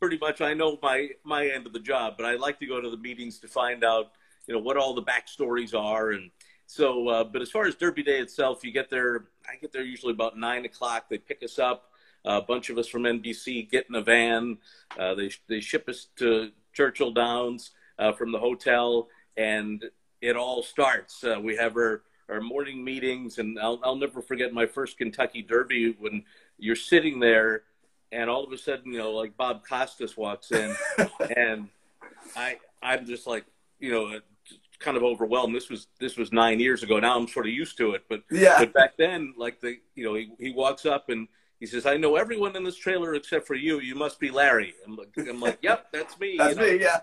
Pretty 0.00 0.16
much, 0.16 0.40
I 0.40 0.54
know 0.54 0.78
my 0.82 1.10
my 1.24 1.46
end 1.46 1.66
of 1.66 1.74
the 1.74 1.78
job, 1.78 2.14
but 2.16 2.24
I 2.24 2.36
like 2.36 2.58
to 2.60 2.66
go 2.66 2.80
to 2.80 2.88
the 2.88 2.96
meetings 2.96 3.38
to 3.40 3.48
find 3.48 3.84
out 3.84 4.12
you 4.50 4.56
know 4.56 4.60
what 4.60 4.76
all 4.76 4.94
the 4.94 5.02
backstories 5.02 5.74
are 5.74 6.10
and 6.10 6.30
so 6.66 7.08
uh, 7.08 7.24
but 7.24 7.40
as 7.40 7.50
far 7.50 7.66
as 7.66 7.76
derby 7.76 8.02
day 8.02 8.18
itself 8.18 8.64
you 8.64 8.72
get 8.72 8.90
there 8.90 9.26
i 9.48 9.54
get 9.60 9.72
there 9.72 9.84
usually 9.84 10.12
about 10.12 10.36
nine 10.36 10.64
o'clock 10.64 11.04
they 11.08 11.18
pick 11.18 11.40
us 11.44 11.58
up 11.60 11.84
uh, 11.84 11.89
a 12.24 12.40
bunch 12.40 12.70
of 12.70 12.78
us 12.78 12.86
from 12.86 13.02
nbc 13.02 13.70
get 13.70 13.86
in 13.88 13.94
a 13.94 14.02
van 14.02 14.58
uh, 14.98 15.14
they, 15.14 15.30
they 15.48 15.60
ship 15.60 15.88
us 15.88 16.08
to 16.16 16.50
churchill 16.72 17.12
downs 17.12 17.70
uh, 17.98 18.12
from 18.12 18.32
the 18.32 18.38
hotel 18.38 19.08
and 19.36 19.84
it 20.20 20.36
all 20.36 20.62
starts 20.62 21.24
uh, 21.24 21.38
we 21.42 21.56
have 21.56 21.76
our 21.76 22.02
our 22.28 22.40
morning 22.40 22.84
meetings 22.84 23.38
and 23.38 23.58
I'll, 23.58 23.80
I'll 23.82 23.96
never 23.96 24.22
forget 24.22 24.52
my 24.52 24.66
first 24.66 24.98
kentucky 24.98 25.42
derby 25.42 25.96
when 25.98 26.24
you're 26.58 26.76
sitting 26.76 27.18
there 27.18 27.62
and 28.12 28.30
all 28.30 28.44
of 28.44 28.52
a 28.52 28.58
sudden 28.58 28.92
you 28.92 28.98
know 28.98 29.12
like 29.12 29.36
bob 29.36 29.66
costas 29.66 30.16
walks 30.16 30.52
in 30.52 30.74
and 31.36 31.68
i 32.36 32.56
i'm 32.82 33.04
just 33.04 33.26
like 33.26 33.46
you 33.80 33.90
know 33.90 34.20
kind 34.80 34.96
of 34.96 35.04
overwhelmed. 35.04 35.54
This 35.54 35.68
was 35.68 35.86
this 36.00 36.16
was 36.16 36.32
nine 36.32 36.58
years 36.58 36.82
ago. 36.82 36.98
Now 36.98 37.16
I'm 37.16 37.28
sort 37.28 37.46
of 37.46 37.52
used 37.52 37.76
to 37.76 37.92
it, 37.92 38.04
but 38.08 38.22
yeah. 38.30 38.58
But 38.58 38.72
back 38.72 38.96
then, 38.96 39.34
like 39.36 39.60
the 39.60 39.76
you 39.94 40.04
know, 40.04 40.14
he, 40.14 40.32
he 40.38 40.52
walks 40.52 40.86
up 40.86 41.08
and 41.10 41.28
he 41.60 41.66
says, 41.66 41.84
"I 41.86 41.98
know 41.98 42.16
everyone 42.16 42.56
in 42.56 42.64
this 42.64 42.76
trailer 42.76 43.14
except 43.14 43.46
for 43.46 43.54
you. 43.54 43.80
You 43.80 43.94
must 43.94 44.18
be 44.18 44.30
Larry." 44.30 44.74
I'm 44.86 44.96
like, 44.96 45.12
I'm 45.16 45.40
like 45.40 45.58
"Yep, 45.62 45.92
that's 45.92 46.18
me." 46.18 46.36
That's 46.38 46.56
you 46.56 46.62
know? 46.62 46.72
me. 46.72 46.80
Yeah. 46.80 47.00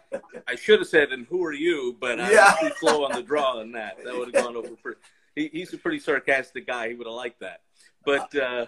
I 0.47 0.55
should 0.55 0.79
have 0.79 0.87
said, 0.87 1.11
"And 1.11 1.27
who 1.27 1.45
are 1.45 1.53
you?" 1.53 1.95
But 1.99 2.19
I 2.19 2.31
yeah. 2.31 2.55
was 2.61 2.71
too 2.71 2.75
slow 2.79 3.05
on 3.05 3.13
the 3.13 3.21
draw 3.21 3.59
on 3.59 3.71
that. 3.73 4.03
That 4.03 4.17
would 4.17 4.33
have 4.33 4.43
gone 4.43 4.55
over. 4.55 4.69
Pretty, 4.81 4.99
he, 5.35 5.49
he's 5.53 5.71
a 5.73 5.77
pretty 5.77 5.99
sarcastic 5.99 6.65
guy. 6.65 6.89
He 6.89 6.95
would 6.95 7.07
have 7.07 7.15
liked 7.15 7.39
that. 7.41 7.61
But 8.03 8.35
uh, 8.35 8.65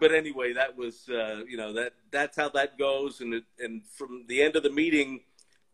but 0.00 0.14
anyway, 0.14 0.52
that 0.52 0.76
was 0.76 1.08
uh, 1.08 1.42
you 1.48 1.56
know 1.56 1.72
that 1.72 1.92
that's 2.12 2.36
how 2.36 2.48
that 2.50 2.78
goes. 2.78 3.20
And 3.20 3.34
it, 3.34 3.44
and 3.58 3.82
from 3.86 4.24
the 4.28 4.40
end 4.40 4.54
of 4.54 4.62
the 4.62 4.70
meeting, 4.70 5.22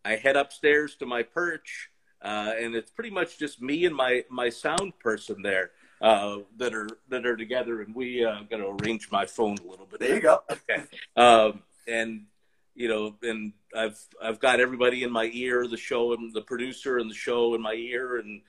I 0.05 0.17
head 0.17 0.37
upstairs 0.37 0.97
to 0.97 1.07
my 1.07 1.23
perch 1.23 1.91
uh, 2.23 2.53
and 2.59 2.75
it's 2.75 2.91
pretty 2.91 3.11
much 3.11 3.39
just 3.39 3.63
me 3.63 3.87
and 3.87 3.97
my 3.97 4.25
my 4.29 4.51
sound 4.51 4.99
person 4.99 5.43
there 5.43 5.71
uh, 6.01 6.39
that 6.57 6.75
are 6.75 6.89
that 7.09 7.27
are 7.27 7.37
together, 7.37 7.83
and 7.83 7.95
we 7.95 8.25
uh, 8.25 8.43
got 8.51 8.59
to 8.59 8.77
arrange 8.81 9.11
my 9.11 9.27
phone 9.27 9.57
a 9.59 9.71
little 9.71 9.87
bit. 9.87 10.01
There 10.01 10.15
you 10.15 10.21
go. 10.21 10.43
Okay, 10.51 10.85
um, 11.17 11.63
and 11.87 12.27
you 12.75 12.89
know, 12.89 13.17
and 13.23 13.53
I've 13.77 13.99
I've 14.23 14.41
got 14.41 14.61
everybody 14.61 15.03
in 15.03 15.11
my 15.11 15.31
ear, 15.33 15.67
the 15.67 15.77
show 15.77 16.13
and 16.15 16.33
the 16.33 16.43
producer 16.43 16.99
and 16.99 17.11
the 17.11 17.15
show 17.15 17.55
in 17.55 17.61
my 17.61 17.75
ear, 17.75 18.19
and 18.19 18.41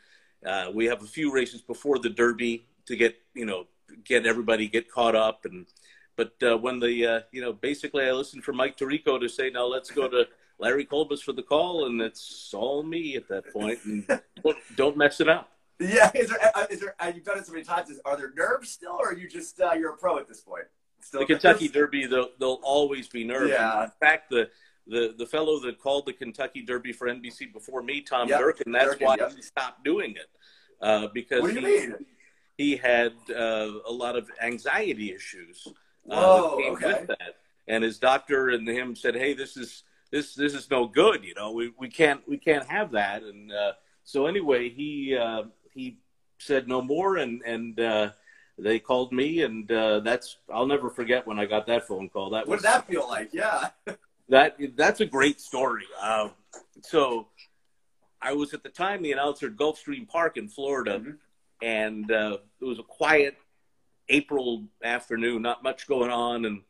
uh, 0.46 0.72
we 0.74 0.86
have 0.86 1.03
a 1.03 1.08
few 1.08 1.34
races 1.34 1.62
before 1.62 2.00
the 2.00 2.10
Derby 2.10 2.65
to 2.86 2.96
get 2.96 3.15
you 3.34 3.46
know 3.46 3.67
get 4.05 4.25
everybody 4.25 4.67
get 4.67 4.91
caught 4.91 5.15
up 5.15 5.46
and. 5.46 5.65
But 6.17 6.34
uh, 6.43 6.58
when 6.58 6.79
the 6.79 7.08
uh, 7.08 7.20
you 7.31 7.41
know 7.41 7.53
basically 7.53 8.03
I 8.03 8.12
listened 8.12 8.43
for 8.43 8.51
Mike 8.53 8.77
Tirico 8.77 9.20
to 9.20 9.29
say 9.29 9.50
now 9.50 9.65
let's 9.65 9.89
go 9.89 10.10
to 10.10 10.27
Larry 10.60 10.86
Collmus 10.86 11.24
for 11.24 11.34
the 11.34 11.41
call, 11.41 11.88
and 11.88 12.00
it's 12.00 12.53
all 12.53 12.84
me 12.84 13.15
at 13.15 13.27
that 13.29 13.51
point, 13.51 13.79
and 13.86 14.05
don't, 14.43 14.58
don't 14.75 14.98
mess 14.98 15.20
it 15.20 15.27
up. 15.27 15.50
Yeah, 15.82 16.12
is 16.14 16.30
there? 16.30 16.40
Uh, 16.56 16.66
there? 16.70 16.96
Uh, 17.00 17.12
you've 17.14 17.24
done 17.24 17.38
it 17.38 17.46
so 17.46 17.54
many 17.54 17.64
times. 17.64 17.90
Is, 17.90 18.00
are 18.06 18.16
there 18.16 18.32
nerves 18.36 18.70
still, 18.70 18.98
or 19.00 19.10
are 19.10 19.18
you 19.18 19.28
just 19.28 19.60
uh, 19.60 19.74
you're 19.74 19.94
a 19.94 19.98
pro 19.98 20.18
at 20.18 20.28
this 20.28 20.42
point? 20.42 20.66
Still 21.02 21.22
the 21.22 21.26
Kentucky 21.26 21.68
Derby, 21.68 22.06
they'll, 22.06 22.30
there'll 22.38 22.62
always 22.64 23.08
be 23.08 23.24
nerves. 23.24 23.50
Yeah. 23.50 23.86
In 23.86 23.92
fact, 24.00 24.30
the 24.30 24.50
the 24.88 25.16
the 25.18 25.26
fellow 25.26 25.60
that 25.62 25.80
called 25.80 26.06
the 26.06 26.14
Kentucky 26.14 26.62
Derby 26.62 26.94
for 26.94 27.08
NBC 27.08 27.52
before 27.52 27.82
me, 27.82 28.02
Tom 28.02 28.30
yep. 28.30 28.40
Durkin, 28.40 28.72
that's 28.72 28.86
Durkin, 28.86 29.08
why 29.08 29.16
yep. 29.18 29.34
he 29.36 29.42
stopped 29.42 29.84
doing 29.84 30.12
it 30.12 30.28
uh, 30.82 31.08
because 31.14 31.42
what 31.42 31.54
do 31.54 31.60
you 31.62 31.68
he, 31.68 31.88
mean? 31.88 31.96
he 32.58 32.76
had 32.76 33.14
uh, 33.30 33.72
a 33.88 33.92
lot 33.92 34.16
of 34.16 34.30
anxiety 34.42 35.14
issues. 35.14 35.68
Uh, 36.10 36.16
Whoa, 36.16 36.60
okay. 36.74 37.06
And 37.68 37.84
his 37.84 38.00
doctor 38.00 38.50
and 38.50 38.68
him 38.68 38.96
said, 38.96 39.16
"Hey, 39.16 39.34
this 39.34 39.56
is 39.56 39.84
this 40.12 40.34
this 40.36 40.54
is 40.54 40.70
no 40.70 40.88
good. 40.88 41.24
You 41.24 41.36
know, 41.36 41.52
we, 41.52 41.72
we 41.78 41.90
can't 41.90 42.28
we 42.28 42.38
can't 42.38 42.66
have 42.66 42.92
that." 42.92 43.24
And 43.24 43.52
uh, 43.52 43.74
so 44.04 44.26
anyway, 44.26 44.70
he 44.70 45.16
uh, 45.16 45.44
he 45.74 45.98
said 46.38 46.68
no 46.68 46.82
more, 46.82 47.18
and 47.18 47.42
and 47.44 47.80
uh, 47.80 48.10
they 48.58 48.80
called 48.80 49.12
me, 49.12 49.42
and 49.44 49.72
uh, 49.72 50.00
that's 50.01 50.38
I'll 50.51 50.68
never 50.68 50.90
forget 50.90 51.25
when 51.25 51.40
I 51.40 51.46
got 51.46 51.68
that 51.68 51.88
phone 51.88 52.10
call. 52.10 52.30
That 52.32 52.48
what 52.48 52.58
was, 52.58 52.62
did 52.62 52.68
that 52.68 52.88
feel 52.88 53.08
like? 53.08 53.30
Yeah, 53.34 53.70
that 54.30 54.58
that's 54.75 55.01
a 55.01 55.06
great 55.06 55.40
story. 55.42 55.86
Um, 56.01 56.32
so 56.82 57.28
I 58.22 58.34
was 58.34 58.54
at 58.54 58.63
the 58.63 58.70
time 58.70 59.01
the 59.01 59.12
announcer 59.12 59.48
at 59.48 59.56
Gulfstream 59.56 60.08
Park 60.08 60.38
in 60.38 60.48
Florida, 60.48 61.00
mm-hmm. 61.00 61.12
and 61.62 62.12
uh, 62.12 62.38
it 62.60 62.66
was 62.66 62.80
a 62.80 62.84
quiet 62.84 63.38
April 64.10 64.66
afternoon, 64.84 65.42
not 65.42 65.63
much 65.63 65.88
going 65.88 66.12
on, 66.12 66.46
and 66.46 66.62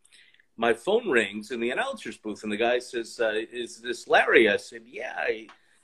my 0.57 0.73
phone 0.73 1.09
rings 1.09 1.51
in 1.51 1.59
the 1.59 1.71
announcer's 1.71 2.17
booth, 2.17 2.43
and 2.43 2.51
the 2.51 2.57
guy 2.57 2.79
says, 2.79 3.19
uh, 3.19 3.33
"Is 3.33 3.81
this 3.81 4.07
Larry?" 4.07 4.49
I 4.49 4.57
said, 4.57 4.83
"Yeah." 4.85 5.13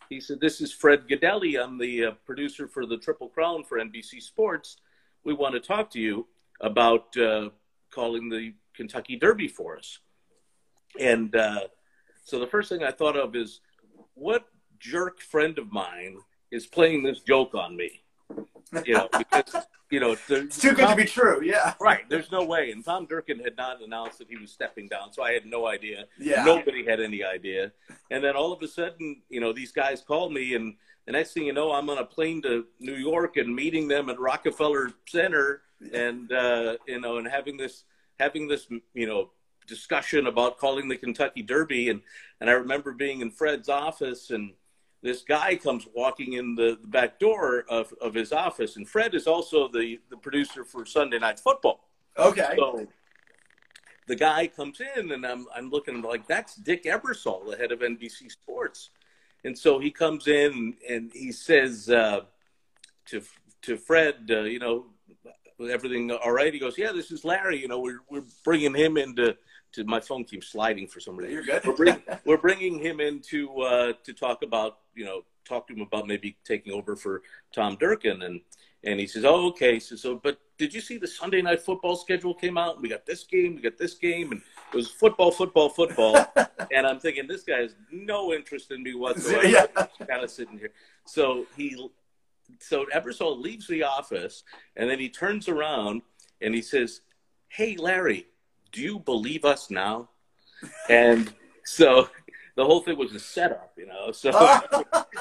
He 0.09 0.19
said, 0.19 0.39
"This 0.39 0.61
is 0.61 0.71
Fred 0.71 1.07
Gaudelli. 1.07 1.61
I'm 1.61 1.77
the 1.77 2.05
uh, 2.05 2.11
producer 2.25 2.67
for 2.67 2.85
the 2.85 2.97
Triple 2.97 3.29
Crown 3.29 3.63
for 3.63 3.77
NBC 3.77 4.21
Sports. 4.21 4.77
We 5.23 5.33
want 5.33 5.53
to 5.53 5.59
talk 5.59 5.89
to 5.91 5.99
you 5.99 6.27
about 6.61 7.15
uh, 7.17 7.49
calling 7.91 8.29
the 8.29 8.53
Kentucky 8.73 9.17
Derby 9.17 9.47
for 9.47 9.77
us." 9.77 9.99
And 10.99 11.35
uh, 11.35 11.61
so 12.23 12.39
the 12.39 12.47
first 12.47 12.69
thing 12.69 12.83
I 12.83 12.91
thought 12.91 13.17
of 13.17 13.35
is, 13.35 13.61
what 14.13 14.47
jerk 14.79 15.21
friend 15.21 15.57
of 15.57 15.71
mine 15.71 16.19
is 16.51 16.65
playing 16.65 17.03
this 17.03 17.19
joke 17.19 17.53
on 17.53 17.75
me? 17.75 18.01
You 18.85 18.93
know, 18.93 19.09
because 19.17 19.65
you 19.89 19.99
know, 19.99 20.15
it's 20.29 20.59
too 20.59 20.73
good 20.73 20.87
to 20.89 20.95
be 20.95 21.05
true. 21.05 21.41
Yeah, 21.43 21.73
right. 21.79 22.07
There's 22.09 22.31
no 22.31 22.43
way. 22.43 22.71
And 22.71 22.83
Tom 22.83 23.05
Durkin 23.05 23.39
had 23.39 23.55
not 23.55 23.81
announced 23.81 24.19
that 24.19 24.27
he 24.29 24.37
was 24.37 24.51
stepping 24.51 24.87
down, 24.87 25.13
so 25.13 25.23
I 25.23 25.31
had 25.31 25.45
no 25.45 25.67
idea. 25.67 26.05
Yeah, 26.19 26.43
nobody 26.43 26.85
had 26.85 26.99
any 26.99 27.23
idea. 27.23 27.71
And 28.11 28.23
then 28.23 28.35
all 28.35 28.51
of 28.51 28.61
a 28.61 28.67
sudden, 28.67 29.21
you 29.29 29.39
know, 29.39 29.53
these 29.53 29.71
guys 29.71 30.01
called 30.01 30.33
me, 30.33 30.55
and 30.55 30.75
the 31.05 31.13
next 31.13 31.33
thing 31.33 31.45
you 31.45 31.53
know, 31.53 31.71
I'm 31.71 31.89
on 31.89 31.99
a 31.99 32.05
plane 32.05 32.41
to 32.41 32.65
New 32.79 32.95
York 32.95 33.37
and 33.37 33.55
meeting 33.55 33.87
them 33.87 34.09
at 34.09 34.19
Rockefeller 34.19 34.91
Center, 35.07 35.61
and 35.93 36.31
uh, 36.31 36.75
you 36.87 36.99
know, 36.99 37.17
and 37.17 37.27
having 37.27 37.55
this 37.55 37.85
having 38.19 38.47
this 38.47 38.67
you 38.93 39.07
know 39.07 39.31
discussion 39.67 40.27
about 40.27 40.57
calling 40.57 40.87
the 40.89 40.97
Kentucky 40.97 41.43
Derby, 41.43 41.89
and 41.89 42.01
and 42.41 42.49
I 42.49 42.53
remember 42.53 42.91
being 42.91 43.21
in 43.21 43.31
Fred's 43.31 43.69
office 43.69 44.31
and 44.31 44.53
this 45.01 45.21
guy 45.21 45.55
comes 45.55 45.87
walking 45.93 46.33
in 46.33 46.55
the, 46.55 46.77
the 46.81 46.87
back 46.87 47.19
door 47.19 47.65
of, 47.69 47.93
of 48.01 48.13
his 48.13 48.31
office, 48.31 48.77
and 48.77 48.87
Fred 48.87 49.13
is 49.13 49.27
also 49.27 49.67
the, 49.67 49.99
the 50.09 50.17
producer 50.17 50.63
for 50.63 50.85
Sunday 50.85 51.19
Night 51.19 51.39
Football. 51.39 51.87
Okay. 52.17 52.55
So 52.57 52.87
the 54.07 54.15
guy 54.15 54.47
comes 54.47 54.81
in, 54.95 55.11
and 55.11 55.25
I'm, 55.25 55.45
I'm 55.55 55.69
looking 55.69 56.01
like, 56.01 56.27
that's 56.27 56.55
Dick 56.55 56.85
Ebersol, 56.85 57.49
the 57.49 57.57
head 57.57 57.71
of 57.71 57.79
NBC 57.79 58.31
Sports. 58.31 58.89
And 59.43 59.57
so 59.57 59.79
he 59.79 59.91
comes 59.91 60.27
in 60.27 60.75
and 60.89 61.11
he 61.13 61.31
says 61.31 61.89
uh, 61.89 62.21
to, 63.05 63.21
to 63.61 63.77
Fred, 63.77 64.29
uh, 64.31 64.41
you 64.41 64.59
know, 64.59 64.85
everything 65.69 66.11
all 66.11 66.31
right? 66.31 66.53
He 66.53 66.59
goes, 66.59 66.77
yeah, 66.77 66.91
this 66.91 67.11
is 67.11 67.23
Larry. 67.23 67.61
You 67.61 67.67
know, 67.67 67.79
we're, 67.79 67.99
we're 68.09 68.25
bringing 68.43 68.73
him 68.73 68.97
into 68.97 69.35
to 69.73 69.83
my 69.83 69.99
phone 69.99 70.23
keeps 70.23 70.47
sliding 70.47 70.87
for 70.87 70.99
some 70.99 71.17
reason. 71.17 71.33
You're 71.33 71.43
good. 71.43 71.65
we're, 71.65 71.75
bring, 71.75 72.03
we're, 72.25 72.37
bringing 72.37 72.79
him 72.79 72.99
in 72.99 73.19
to 73.29 73.61
uh, 73.61 73.93
to 74.03 74.13
talk 74.13 74.43
about 74.43 74.79
you 74.97 75.05
know 75.05 75.21
talk 75.45 75.67
to 75.67 75.73
him 75.73 75.81
about 75.81 76.07
maybe 76.07 76.37
taking 76.43 76.73
over 76.73 76.95
for 76.95 77.21
Tom 77.53 77.77
Durkin 77.79 78.21
and 78.23 78.41
and 78.83 78.99
he 78.99 79.07
says, 79.07 79.25
oh 79.25 79.47
okay. 79.47 79.79
So, 79.79 79.95
so 79.95 80.15
but 80.15 80.39
did 80.57 80.73
you 80.73 80.81
see 80.81 80.97
the 80.97 81.07
Sunday 81.07 81.41
night 81.41 81.61
football 81.61 81.95
schedule 81.95 82.33
came 82.33 82.57
out? 82.57 82.81
We 82.81 82.89
got 82.89 83.05
this 83.05 83.23
game, 83.23 83.55
we 83.55 83.61
got 83.61 83.77
this 83.77 83.95
game, 83.95 84.31
and 84.31 84.41
it 84.71 84.75
was 84.75 84.89
football, 84.89 85.31
football, 85.31 85.69
football. 85.69 86.25
and 86.71 86.85
I'm 86.85 86.99
thinking 86.99 87.27
this 87.27 87.43
guy 87.43 87.61
has 87.61 87.75
no 87.91 88.33
interest 88.33 88.71
in 88.71 88.83
me 88.83 88.93
whatsoever. 88.93 89.47
yeah. 89.47 89.65
kind 90.05 90.23
of 90.23 90.29
sitting 90.31 90.57
here. 90.57 90.71
So 91.05 91.45
he 91.55 91.89
so 92.59 92.85
Ebersol 92.93 93.41
leaves 93.41 93.67
the 93.67 93.83
office 93.83 94.43
and 94.75 94.89
then 94.89 94.99
he 94.99 95.09
turns 95.09 95.49
around 95.49 96.01
and 96.41 96.55
he 96.55 96.61
says, 96.61 97.01
Hey 97.49 97.75
Larry, 97.75 98.27
do 98.71 98.81
you 98.81 98.99
believe 98.99 99.43
us 99.43 99.69
now? 99.69 100.09
And 100.89 101.33
so 101.65 102.09
the 102.57 102.65
whole 102.65 102.81
thing 102.81 102.97
was 102.97 103.13
a 103.13 103.19
setup, 103.19 103.71
you 103.77 103.85
know. 103.85 104.11
So 104.11 104.31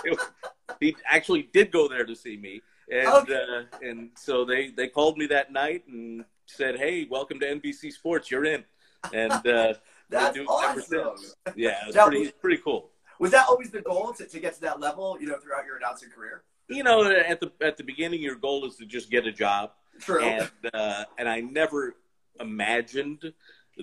it, 0.04 0.18
he 0.80 0.96
actually 1.08 1.48
did 1.52 1.70
go 1.70 1.86
there 1.86 2.04
to 2.04 2.16
see 2.16 2.36
me, 2.36 2.62
and 2.90 3.06
okay. 3.06 3.34
uh, 3.34 3.86
and 3.86 4.10
so 4.16 4.44
they 4.44 4.70
they 4.70 4.88
called 4.88 5.18
me 5.18 5.26
that 5.26 5.52
night 5.52 5.84
and 5.86 6.24
said, 6.46 6.78
"Hey, 6.78 7.06
welcome 7.08 7.38
to 7.40 7.46
NBC 7.46 7.92
Sports. 7.92 8.30
You're 8.30 8.46
in." 8.46 8.64
And 9.12 9.32
uh, 9.32 9.74
that's 10.10 10.38
awesome. 10.48 11.16
Yeah, 11.54 11.76
it's 11.86 11.96
pretty 11.96 12.32
pretty 12.32 12.62
cool. 12.62 12.90
Was 13.20 13.30
that 13.30 13.46
always 13.48 13.70
the 13.70 13.82
goal 13.82 14.12
to, 14.14 14.26
to 14.26 14.40
get 14.40 14.54
to 14.54 14.60
that 14.62 14.80
level? 14.80 15.18
You 15.20 15.28
know, 15.28 15.38
throughout 15.38 15.66
your 15.66 15.76
announcing 15.76 16.08
career. 16.10 16.42
You 16.68 16.82
know, 16.82 17.04
at 17.04 17.38
the 17.38 17.52
at 17.60 17.76
the 17.76 17.84
beginning, 17.84 18.22
your 18.22 18.36
goal 18.36 18.64
is 18.64 18.76
to 18.76 18.86
just 18.86 19.10
get 19.10 19.26
a 19.26 19.32
job. 19.32 19.72
True. 20.00 20.22
And 20.22 20.50
uh, 20.72 21.04
and 21.18 21.28
I 21.28 21.40
never 21.40 21.96
imagined 22.40 23.32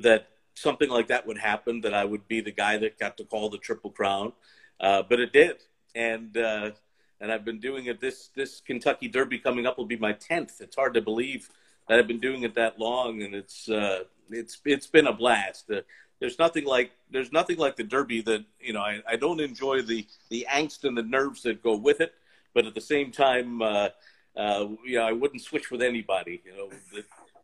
that 0.02 0.28
something 0.56 0.90
like 0.90 1.08
that 1.08 1.26
would 1.28 1.38
happen, 1.38 1.82
that 1.82 1.94
I 1.94 2.06
would 2.06 2.28
be 2.28 2.42
the 2.42 2.52
guy 2.52 2.78
that 2.78 3.00
got 3.00 3.18
to 3.18 3.24
call 3.24 3.50
the 3.50 3.58
Triple 3.58 3.92
Crown. 3.92 4.34
Uh, 4.80 5.04
but 5.08 5.20
it 5.20 5.34
did. 5.34 5.58
And, 5.96 6.36
uh, 6.38 6.72
and 7.20 7.32
I've 7.32 7.46
been 7.46 7.60
doing 7.60 7.86
it. 7.86 8.00
This, 8.00 8.30
this 8.36 8.62
Kentucky 8.62 9.08
Derby 9.08 9.40
coming 9.40 9.66
up 9.66 9.78
will 9.78 9.86
be 9.86 9.98
my 9.98 10.14
10th. 10.14 10.62
It's 10.62 10.76
hard 10.76 10.94
to 10.96 11.02
believe 11.02 11.50
that 11.88 12.00
I've 12.00 12.08
been 12.08 12.20
doing 12.20 12.44
it 12.44 12.56
that 12.56 12.80
long. 12.80 13.22
And 13.22 13.34
it's, 13.34 13.70
uh, 13.70 14.04
it's, 14.30 14.60
it's 14.66 14.88
been 14.88 15.08
a 15.08 15.14
blast. 15.14 15.70
Uh, 15.70 15.82
there's 16.20 16.40
nothing 16.40 16.64
like 16.64 16.92
there's 17.12 17.34
nothing 17.34 17.58
like 17.58 17.76
the 17.76 17.84
derby 17.84 18.22
that 18.22 18.46
you 18.62 18.72
know 18.72 18.80
I, 18.80 19.02
I 19.06 19.16
don't 19.18 19.42
enjoy 19.42 19.82
the 19.82 20.08
the 20.30 20.48
angst 20.50 20.86
and 20.86 20.98
the 20.98 21.04
nerves 21.04 21.44
that 21.44 21.62
go 21.62 21.76
with 21.76 22.00
it 22.00 22.14
but 22.54 22.66
at 22.66 22.74
the 22.74 22.80
same 22.80 23.12
time 23.12 23.62
uh, 23.62 23.90
uh, 24.38 24.68
I 25.02 25.12
wouldn't 25.12 25.42
switch 25.42 25.70
with 25.70 25.82
anybody 25.82 26.42
you 26.46 26.56
know 26.56 26.70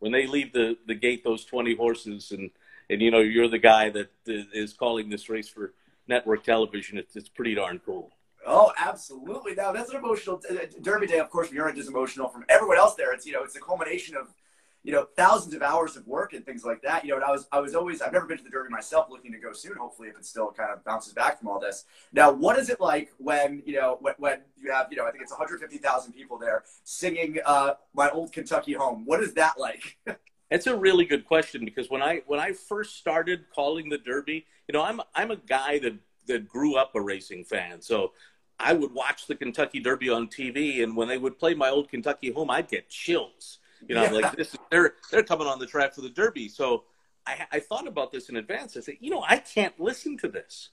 when 0.00 0.12
they 0.12 0.26
leave 0.26 0.52
the, 0.52 0.76
the 0.86 0.94
gate, 0.94 1.22
those 1.22 1.44
20 1.44 1.76
horses, 1.76 2.32
and, 2.32 2.50
and, 2.90 3.00
you 3.00 3.10
know, 3.10 3.20
you're 3.20 3.48
the 3.48 3.58
guy 3.58 3.90
that 3.90 4.10
is 4.26 4.72
calling 4.72 5.08
this 5.08 5.28
race 5.28 5.48
for 5.48 5.74
network 6.06 6.44
television, 6.44 6.98
it's, 6.98 7.16
it's 7.16 7.28
pretty 7.28 7.54
darn 7.54 7.80
cool. 7.84 8.10
Oh, 8.46 8.72
absolutely. 8.78 9.54
Now 9.54 9.70
that's 9.70 9.90
an 9.90 9.96
emotional 9.96 10.40
uh, 10.50 10.54
Derby 10.80 11.06
Day. 11.06 11.18
Of 11.18 11.28
course, 11.28 11.48
from 11.48 11.56
your 11.56 11.70
just 11.72 11.90
emotional. 11.90 12.28
From 12.28 12.44
everyone 12.48 12.78
else 12.78 12.94
there, 12.94 13.12
it's 13.12 13.26
you 13.26 13.32
know, 13.32 13.42
it's 13.42 13.54
a 13.54 13.60
culmination 13.60 14.16
of 14.16 14.34
you 14.82 14.92
know, 14.92 15.06
thousands 15.14 15.54
of 15.54 15.62
hours 15.62 15.96
of 15.96 16.06
work 16.06 16.32
and 16.32 16.44
things 16.44 16.64
like 16.64 16.80
that. 16.82 17.04
You 17.04 17.10
know, 17.10 17.16
and 17.16 17.24
I 17.24 17.30
was, 17.30 17.46
I 17.52 17.60
was 17.60 17.74
always, 17.74 18.00
I've 18.00 18.12
never 18.12 18.26
been 18.26 18.38
to 18.38 18.44
the 18.44 18.50
Derby 18.50 18.70
myself, 18.70 19.08
looking 19.10 19.32
to 19.32 19.38
go 19.38 19.52
soon. 19.52 19.76
Hopefully, 19.76 20.08
if 20.08 20.16
it 20.16 20.24
still 20.24 20.50
kind 20.50 20.70
of 20.70 20.82
bounces 20.84 21.12
back 21.12 21.38
from 21.38 21.48
all 21.48 21.60
this. 21.60 21.84
Now, 22.12 22.32
what 22.32 22.58
is 22.58 22.70
it 22.70 22.80
like 22.80 23.10
when 23.18 23.62
you 23.66 23.74
know, 23.74 23.98
when, 24.00 24.14
when 24.18 24.40
you 24.56 24.72
have, 24.72 24.86
you 24.90 24.96
know, 24.96 25.06
I 25.06 25.10
think 25.10 25.22
it's 25.22 25.32
150,000 25.32 26.12
people 26.12 26.38
there 26.38 26.64
singing 26.84 27.38
uh, 27.44 27.74
"My 27.94 28.10
Old 28.10 28.32
Kentucky 28.32 28.72
Home"? 28.72 29.04
What 29.04 29.22
is 29.22 29.34
that 29.34 29.58
like? 29.58 29.98
It's 30.50 30.66
a 30.66 30.76
really 30.76 31.04
good 31.04 31.24
question 31.24 31.64
because 31.64 31.90
when 31.90 32.02
I 32.02 32.22
when 32.26 32.40
I 32.40 32.52
first 32.52 32.96
started 32.96 33.44
calling 33.54 33.88
the 33.88 33.98
Derby, 33.98 34.46
you 34.68 34.72
know, 34.72 34.82
I'm 34.82 35.00
I'm 35.14 35.30
a 35.30 35.36
guy 35.36 35.78
that 35.80 35.94
that 36.26 36.48
grew 36.48 36.76
up 36.76 36.94
a 36.94 37.00
racing 37.00 37.44
fan, 37.44 37.80
so 37.80 38.12
I 38.58 38.74
would 38.74 38.92
watch 38.92 39.26
the 39.26 39.34
Kentucky 39.34 39.80
Derby 39.80 40.10
on 40.10 40.28
TV, 40.28 40.82
and 40.82 40.96
when 40.96 41.08
they 41.08 41.18
would 41.18 41.38
play 41.38 41.54
my 41.54 41.70
old 41.70 41.88
Kentucky 41.88 42.30
home, 42.30 42.50
I'd 42.50 42.68
get 42.68 42.88
chills 42.88 43.58
you 43.86 43.94
know, 43.94 44.04
yeah. 44.04 44.10
like 44.10 44.36
this, 44.36 44.56
they're 44.70 44.94
they're 45.10 45.22
coming 45.22 45.46
on 45.46 45.58
the 45.58 45.66
track 45.66 45.94
for 45.94 46.00
the 46.00 46.10
Derby. 46.10 46.48
So 46.48 46.84
I, 47.26 47.46
I 47.52 47.60
thought 47.60 47.86
about 47.86 48.12
this 48.12 48.28
in 48.28 48.36
advance. 48.36 48.76
I 48.76 48.80
said, 48.80 48.96
you 49.00 49.10
know, 49.10 49.24
I 49.26 49.38
can't 49.38 49.78
listen 49.80 50.18
to 50.18 50.28
this, 50.28 50.70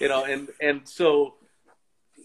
you 0.00 0.08
know, 0.08 0.24
and 0.24 0.48
and 0.60 0.88
so 0.88 1.34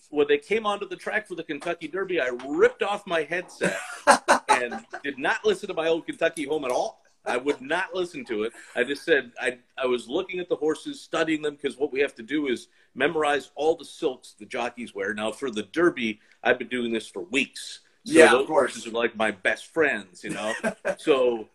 when 0.10 0.28
they 0.28 0.38
came 0.38 0.66
onto 0.66 0.88
the 0.88 0.96
track 0.96 1.28
for 1.28 1.36
the 1.36 1.44
Kentucky 1.44 1.88
Derby, 1.88 2.20
I 2.20 2.32
ripped 2.46 2.84
off 2.84 3.06
my 3.08 3.24
headset 3.24 3.78
and 4.52 4.86
did 5.04 5.18
not 5.18 5.44
listen 5.46 5.68
to 5.68 5.74
my 5.74 5.88
old 5.88 6.06
Kentucky 6.06 6.46
home 6.46 6.66
at 6.66 6.72
all. 6.72 7.02
I 7.24 7.38
would 7.38 7.62
not 7.62 7.94
listen 7.94 8.26
to 8.26 8.44
it. 8.44 8.54
I 8.76 8.84
just 8.84 9.04
said 9.04 9.32
I 9.40 9.60
I 9.78 9.86
was 9.86 10.08
looking 10.10 10.40
at 10.40 10.50
the 10.50 10.56
horses, 10.56 11.00
studying 11.00 11.42
them 11.44 11.56
because 11.56 11.78
what 11.78 11.92
we 11.92 12.00
have 12.00 12.16
to 12.16 12.24
do 12.24 12.48
is 12.48 12.68
memorize 12.96 13.52
all 13.56 13.76
the 13.76 13.86
silks 13.86 14.34
the 14.40 14.46
jockeys 14.46 14.96
wear. 14.96 15.14
Now 15.14 15.32
for 15.32 15.52
the 15.52 15.64
Derby, 15.64 16.20
I've 16.44 16.58
been 16.58 16.68
doing 16.68 16.92
this 16.92 17.08
for 17.08 17.22
weeks. 17.22 17.82
So 18.06 18.14
Yeah, 18.14 18.26
of 18.26 18.32
those 18.32 18.48
course. 18.48 18.74
horses 18.74 18.88
are 18.88 18.96
like 18.98 19.16
my 19.16 19.30
best 19.30 19.68
friends, 19.68 20.24
you 20.24 20.32
know. 20.32 20.54
so 20.98 21.48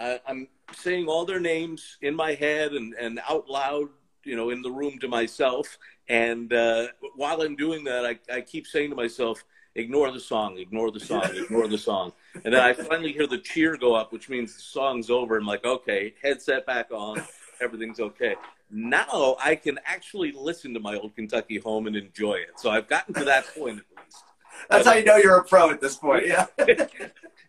I, 0.00 0.20
I'm 0.26 0.48
saying 0.72 1.06
all 1.06 1.24
their 1.24 1.38
names 1.38 1.98
in 2.02 2.16
my 2.16 2.34
head 2.34 2.72
and, 2.72 2.94
and 2.94 3.20
out 3.30 3.48
loud, 3.48 3.90
you 4.24 4.34
know, 4.34 4.50
in 4.50 4.62
the 4.62 4.70
room 4.70 4.98
to 4.98 5.06
myself. 5.06 5.78
And 6.08 6.52
uh, 6.52 6.88
while 7.14 7.40
I'm 7.42 7.54
doing 7.54 7.84
that, 7.84 8.04
I, 8.04 8.18
I 8.34 8.40
keep 8.40 8.66
saying 8.66 8.90
to 8.90 8.96
myself, 8.96 9.44
ignore 9.76 10.10
the 10.10 10.18
song, 10.18 10.58
ignore 10.58 10.90
the 10.90 10.98
song, 11.00 11.22
ignore 11.34 11.68
the 11.68 11.78
song. 11.78 12.12
And 12.42 12.52
then 12.52 12.60
I 12.60 12.72
finally 12.72 13.12
hear 13.12 13.26
the 13.26 13.38
cheer 13.38 13.76
go 13.76 13.94
up, 13.94 14.12
which 14.12 14.28
means 14.28 14.54
the 14.54 14.62
song's 14.62 15.10
over. 15.10 15.36
I'm 15.36 15.46
like, 15.46 15.64
okay, 15.64 16.14
headset 16.22 16.66
back 16.66 16.90
on, 16.90 17.22
everything's 17.60 18.00
okay. 18.00 18.34
Now 18.70 19.36
I 19.40 19.54
can 19.54 19.78
actually 19.84 20.32
listen 20.32 20.74
to 20.74 20.80
my 20.80 20.96
old 20.96 21.14
Kentucky 21.14 21.58
home 21.58 21.86
and 21.86 21.94
enjoy 21.94 22.34
it. 22.34 22.58
So 22.58 22.70
I've 22.70 22.88
gotten 22.88 23.14
to 23.14 23.24
that 23.24 23.46
point 23.54 23.78
at 23.78 24.04
least. 24.04 24.24
That's 24.68 24.86
how 24.86 24.94
you 24.94 25.04
know 25.04 25.16
you're 25.16 25.38
a 25.38 25.44
pro 25.44 25.70
at 25.70 25.80
this 25.80 25.96
point. 25.96 26.26
Yeah. 26.26 26.46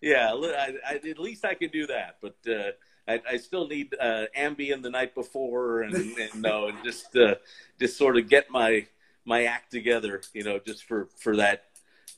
yeah, 0.01 0.33
I, 0.33 0.73
I, 0.87 1.09
at 1.09 1.19
least 1.19 1.45
I 1.45 1.55
can 1.55 1.69
do 1.69 1.87
that. 1.87 2.17
But 2.21 2.35
uh, 2.47 2.71
I, 3.07 3.21
I 3.33 3.37
still 3.37 3.67
need 3.67 3.95
uh, 3.99 4.25
Ambien 4.37 4.81
the 4.81 4.89
night 4.89 5.15
before, 5.15 5.81
and, 5.81 5.95
and 5.95 6.41
no, 6.41 6.67
and 6.67 6.77
just 6.83 7.15
uh, 7.15 7.35
just 7.79 7.97
sort 7.97 8.17
of 8.17 8.29
get 8.29 8.49
my 8.49 8.87
my 9.25 9.45
act 9.45 9.71
together. 9.71 10.21
You 10.33 10.43
know, 10.43 10.59
just 10.59 10.83
for 10.83 11.09
for 11.17 11.37
that 11.37 11.65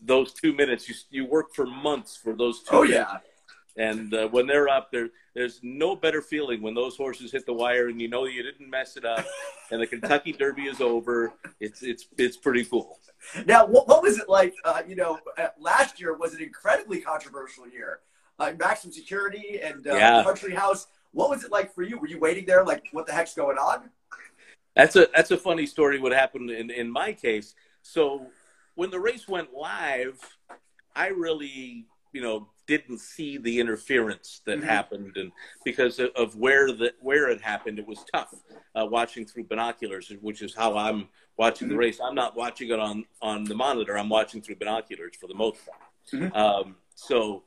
those 0.01 0.33
two 0.33 0.53
minutes. 0.53 0.87
You 0.89 0.95
you 1.09 1.25
work 1.25 1.53
for 1.53 1.65
months 1.65 2.15
for 2.15 2.33
those 2.33 2.63
two. 2.63 2.75
Oh 2.75 2.83
minutes. 2.83 3.09
yeah. 3.11 3.17
And 3.79 4.11
uh, 4.13 4.27
when 4.29 4.47
they're 4.47 4.67
up, 4.69 4.91
there 4.91 5.09
there's 5.35 5.59
no 5.61 5.95
better 5.95 6.21
feeling 6.21 6.61
when 6.63 6.73
those 6.73 6.97
horses 6.97 7.31
hit 7.31 7.45
the 7.45 7.53
wire, 7.53 7.89
and 7.89 8.01
you 8.01 8.07
know 8.07 8.25
you 8.25 8.41
didn't 8.41 8.69
mess 8.69 8.97
it 8.97 9.05
up, 9.05 9.23
and 9.71 9.79
the 9.81 9.85
Kentucky 9.87 10.31
Derby 10.33 10.63
is 10.63 10.81
over. 10.81 11.33
It's 11.59 11.83
it's 11.83 12.07
it's 12.17 12.37
pretty 12.37 12.65
cool. 12.65 12.99
Now, 13.45 13.65
what, 13.65 13.87
what 13.87 14.01
was 14.01 14.17
it 14.19 14.29
like? 14.29 14.55
Uh, 14.63 14.81
you 14.87 14.95
know, 14.95 15.19
uh, 15.37 15.47
last 15.59 15.99
year 15.99 16.15
was 16.15 16.33
an 16.33 16.41
incredibly 16.41 17.01
controversial 17.01 17.67
year. 17.67 17.99
Uh, 18.39 18.53
maximum 18.59 18.93
security 18.93 19.59
and 19.63 19.87
uh, 19.87 19.95
Yeah. 19.95 20.23
country 20.23 20.53
house. 20.53 20.87
What 21.11 21.29
was 21.31 21.43
it 21.43 21.51
like 21.51 21.73
for 21.73 21.81
you? 21.81 21.97
Were 21.99 22.07
you 22.07 22.19
waiting 22.19 22.45
there, 22.45 22.63
like, 22.63 22.85
what 22.91 23.07
the 23.07 23.13
heck's 23.13 23.33
going 23.33 23.57
on? 23.57 23.89
That's 24.75 24.95
a 24.95 25.07
that's 25.15 25.31
a 25.31 25.37
funny 25.37 25.65
story. 25.65 25.99
What 25.99 26.11
happened 26.13 26.51
in 26.51 26.69
in 26.69 26.89
my 26.91 27.13
case? 27.13 27.55
So 27.81 28.27
when 28.77 28.91
the 28.91 28.99
race 28.99 29.27
went 29.27 29.51
live, 29.53 30.17
I 30.95 31.07
really 31.07 31.85
you 32.13 32.21
know 32.21 32.47
didn't 32.67 32.99
see 32.99 33.37
the 33.37 33.59
interference 33.59 34.41
that 34.45 34.59
Mhm. 34.59 34.63
happened, 34.63 35.17
and 35.17 35.31
because 35.65 35.99
of- 35.99 36.11
of 36.15 36.35
where 36.35 36.71
the 36.71 36.93
where 37.01 37.27
it 37.29 37.41
happened, 37.41 37.79
it 37.79 37.87
was 37.87 38.05
tough 38.13 38.33
uh, 38.75 38.85
watching 38.85 39.25
through 39.25 39.45
binoculars, 39.45 40.09
which 40.21 40.41
is 40.41 40.53
how 40.53 40.77
I'm 40.77 41.09
watching 41.37 41.67
the 41.69 41.73
Mhm. 41.75 41.79
race. 41.85 41.99
I'm 41.99 42.15
not 42.15 42.35
watching 42.35 42.69
it 42.69 42.79
on 42.79 43.05
on 43.21 43.43
the 43.45 43.55
monitor. 43.55 43.97
I'm 43.97 44.09
watching 44.09 44.41
through 44.41 44.57
binoculars 44.57 45.15
for 45.17 45.27
the 45.27 45.33
most 45.33 45.59
part. 45.65 45.81
Mhm. 46.13 46.35
Um, 46.35 46.77
so. 46.95 47.43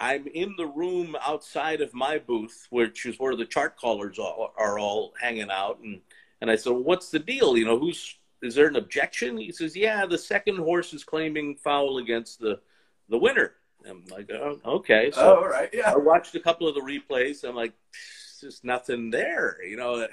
I'm 0.00 0.26
in 0.26 0.56
the 0.56 0.66
room 0.66 1.14
outside 1.20 1.80
of 1.80 1.94
my 1.94 2.18
booth, 2.18 2.66
which 2.70 3.06
is 3.06 3.20
where 3.20 3.36
the 3.36 3.46
chart 3.46 3.76
callers 3.76 4.18
are, 4.18 4.50
are 4.56 4.76
all 4.76 5.14
hanging 5.20 5.48
out, 5.48 5.78
and 5.78 6.02
and 6.40 6.50
I 6.50 6.56
said, 6.56 6.70
well, 6.72 6.82
"What's 6.82 7.10
the 7.10 7.20
deal? 7.20 7.56
You 7.56 7.64
know, 7.66 7.78
who's 7.78 8.16
is 8.42 8.54
there 8.54 8.68
an 8.68 8.76
objection?" 8.76 9.38
He 9.38 9.52
says, 9.52 9.76
"Yeah, 9.76 10.06
the 10.06 10.18
second 10.18 10.58
horse 10.58 10.92
is 10.92 11.04
claiming 11.04 11.56
foul 11.56 11.98
against 11.98 12.40
the 12.40 12.60
the 13.08 13.18
winner." 13.18 13.54
I'm 13.88 14.04
like, 14.10 14.30
oh, 14.30 14.58
"Okay." 14.64 15.10
oh, 15.16 15.20
So 15.20 15.36
all 15.36 15.48
right. 15.48 15.70
Yeah. 15.72 15.92
I 15.92 15.96
watched 15.96 16.34
a 16.34 16.40
couple 16.40 16.68
of 16.68 16.74
the 16.74 16.80
replays. 16.80 17.44
I'm 17.48 17.56
like, 17.56 17.72
"There's 17.92 18.54
just 18.54 18.64
nothing 18.64 19.10
there," 19.10 19.56
you 19.64 19.76
know, 19.76 20.06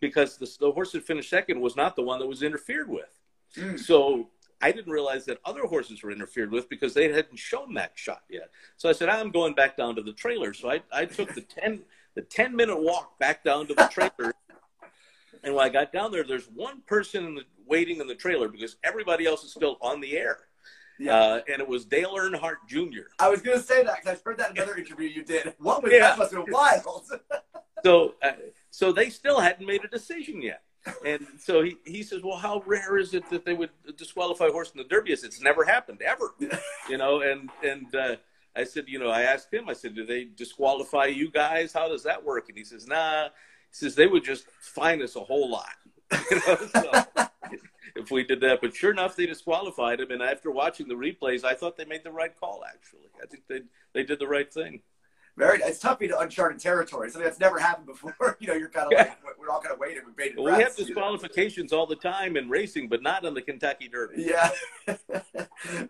because 0.00 0.36
the, 0.36 0.50
the 0.60 0.72
horse 0.72 0.92
that 0.92 1.04
finished 1.04 1.30
second 1.30 1.60
was 1.60 1.76
not 1.76 1.96
the 1.96 2.02
one 2.02 2.18
that 2.18 2.26
was 2.26 2.42
interfered 2.42 2.88
with. 2.88 3.20
Mm. 3.56 3.78
So 3.78 4.28
I 4.60 4.72
didn't 4.72 4.92
realize 4.92 5.24
that 5.26 5.38
other 5.44 5.62
horses 5.62 6.02
were 6.02 6.10
interfered 6.10 6.50
with 6.50 6.68
because 6.68 6.94
they 6.94 7.10
hadn't 7.12 7.38
shown 7.38 7.74
that 7.74 7.92
shot 7.94 8.22
yet. 8.28 8.50
So 8.76 8.88
I 8.88 8.92
said, 8.92 9.08
I'm 9.08 9.30
going 9.30 9.54
back 9.54 9.76
down 9.76 9.96
to 9.96 10.02
the 10.02 10.12
trailer. 10.12 10.54
So 10.54 10.70
I, 10.70 10.82
I 10.92 11.04
took 11.04 11.34
the 11.34 11.42
10, 11.42 11.82
the 12.14 12.22
10 12.22 12.56
minute 12.56 12.80
walk 12.80 13.18
back 13.18 13.44
down 13.44 13.66
to 13.66 13.74
the 13.74 13.88
trailer. 13.88 14.34
And 15.46 15.54
when 15.54 15.64
I 15.64 15.68
got 15.70 15.92
down 15.92 16.10
there, 16.12 16.24
there's 16.24 16.48
one 16.54 16.82
person 16.86 17.24
in 17.24 17.34
the, 17.36 17.42
waiting 17.66 18.00
in 18.00 18.06
the 18.08 18.14
trailer 18.14 18.48
because 18.48 18.76
everybody 18.84 19.24
else 19.26 19.44
is 19.44 19.52
still 19.52 19.78
on 19.80 20.00
the 20.02 20.16
air. 20.18 20.38
Yeah. 20.98 21.14
Uh, 21.16 21.40
and 21.50 21.60
it 21.62 21.68
was 21.68 21.84
Dale 21.84 22.14
Earnhardt 22.16 22.56
Jr. 22.68 23.02
I 23.18 23.28
was 23.28 23.42
going 23.42 23.58
to 23.58 23.62
say 23.64 23.82
that 23.84 23.96
because 24.02 24.18
I've 24.18 24.24
heard 24.24 24.38
that 24.38 24.50
in 24.50 24.56
another 24.56 24.76
interview 24.76 25.08
you 25.08 25.24
did. 25.24 25.54
What 25.58 25.82
was 25.82 25.92
Yeah. 25.92 26.00
that? 26.00 26.18
Must 26.18 26.34
have 26.34 26.44
been 26.44 26.52
wild. 26.52 27.04
So, 27.84 28.14
uh, 28.22 28.32
so 28.70 28.90
they 28.90 29.10
still 29.10 29.38
hadn't 29.38 29.64
made 29.64 29.84
a 29.84 29.88
decision 29.88 30.40
yet. 30.42 30.62
And 31.04 31.24
so 31.38 31.62
he, 31.62 31.76
he 31.84 32.02
says, 32.02 32.22
well, 32.24 32.38
how 32.38 32.62
rare 32.66 32.96
is 32.96 33.12
it 33.14 33.28
that 33.30 33.44
they 33.44 33.52
would 33.52 33.70
disqualify 33.96 34.46
a 34.46 34.50
horse 34.50 34.70
in 34.72 34.78
the 34.78 34.84
Derby? 34.88 35.12
I 35.12 35.14
said, 35.16 35.26
it's 35.28 35.42
never 35.42 35.62
happened 35.62 36.00
ever, 36.02 36.34
you 36.88 36.96
know? 36.96 37.20
And, 37.20 37.50
and, 37.62 37.94
uh, 37.94 38.16
I 38.56 38.64
said, 38.64 38.86
you 38.88 38.98
know, 38.98 39.10
I 39.10 39.22
asked 39.22 39.52
him, 39.52 39.68
I 39.68 39.74
said, 39.74 39.94
do 39.94 40.06
they 40.06 40.24
disqualify 40.24 41.04
you 41.04 41.30
guys? 41.30 41.74
How 41.74 41.88
does 41.88 42.02
that 42.04 42.24
work? 42.24 42.48
And 42.48 42.56
he 42.56 42.64
says, 42.64 42.86
nah, 42.86 43.28
says, 43.76 43.94
they 43.94 44.06
would 44.06 44.24
just 44.24 44.46
fine 44.60 45.02
us 45.02 45.16
a 45.16 45.20
whole 45.20 45.50
lot. 45.50 45.66
You 46.30 46.40
know, 46.46 46.56
so 46.72 47.04
if 47.96 48.10
we 48.10 48.22
did 48.22 48.40
that, 48.42 48.60
but 48.60 48.74
sure 48.74 48.92
enough, 48.92 49.16
they 49.16 49.26
disqualified 49.26 50.00
him. 50.00 50.10
And 50.10 50.22
after 50.22 50.50
watching 50.50 50.86
the 50.86 50.94
replays, 50.94 51.44
I 51.44 51.54
thought 51.54 51.76
they 51.76 51.84
made 51.84 52.04
the 52.04 52.12
right 52.12 52.34
call. 52.38 52.62
Actually, 52.66 53.08
I 53.22 53.26
think 53.26 53.44
they, 53.48 53.60
they 53.92 54.04
did 54.04 54.18
the 54.18 54.28
right 54.28 54.52
thing. 54.52 54.82
Very. 55.36 55.60
It's 55.62 55.78
tough 55.78 55.98
being 55.98 56.12
uncharted 56.18 56.60
territory. 56.60 57.10
Something 57.10 57.26
that's 57.26 57.38
never 57.40 57.58
happened 57.58 57.86
before. 57.86 58.14
You 58.40 58.48
know, 58.48 58.54
you're 58.54 58.68
kind 58.68 58.92
of 58.92 58.98
like, 58.98 59.18
we're 59.38 59.48
all 59.48 59.60
kind 59.60 59.72
of 59.72 59.78
waiting 59.78 60.02
with 60.04 60.16
bated 60.16 60.36
Well, 60.36 60.56
we 60.56 60.62
have 60.62 60.74
you 60.76 60.84
know? 60.84 60.88
disqualifications 60.88 61.72
all 61.72 61.86
the 61.86 61.96
time 61.96 62.36
in 62.36 62.48
racing, 62.48 62.88
but 62.88 63.02
not 63.02 63.24
in 63.24 63.34
the 63.34 63.42
Kentucky 63.42 63.88
Derby. 63.88 64.22
Yeah. 64.28 64.50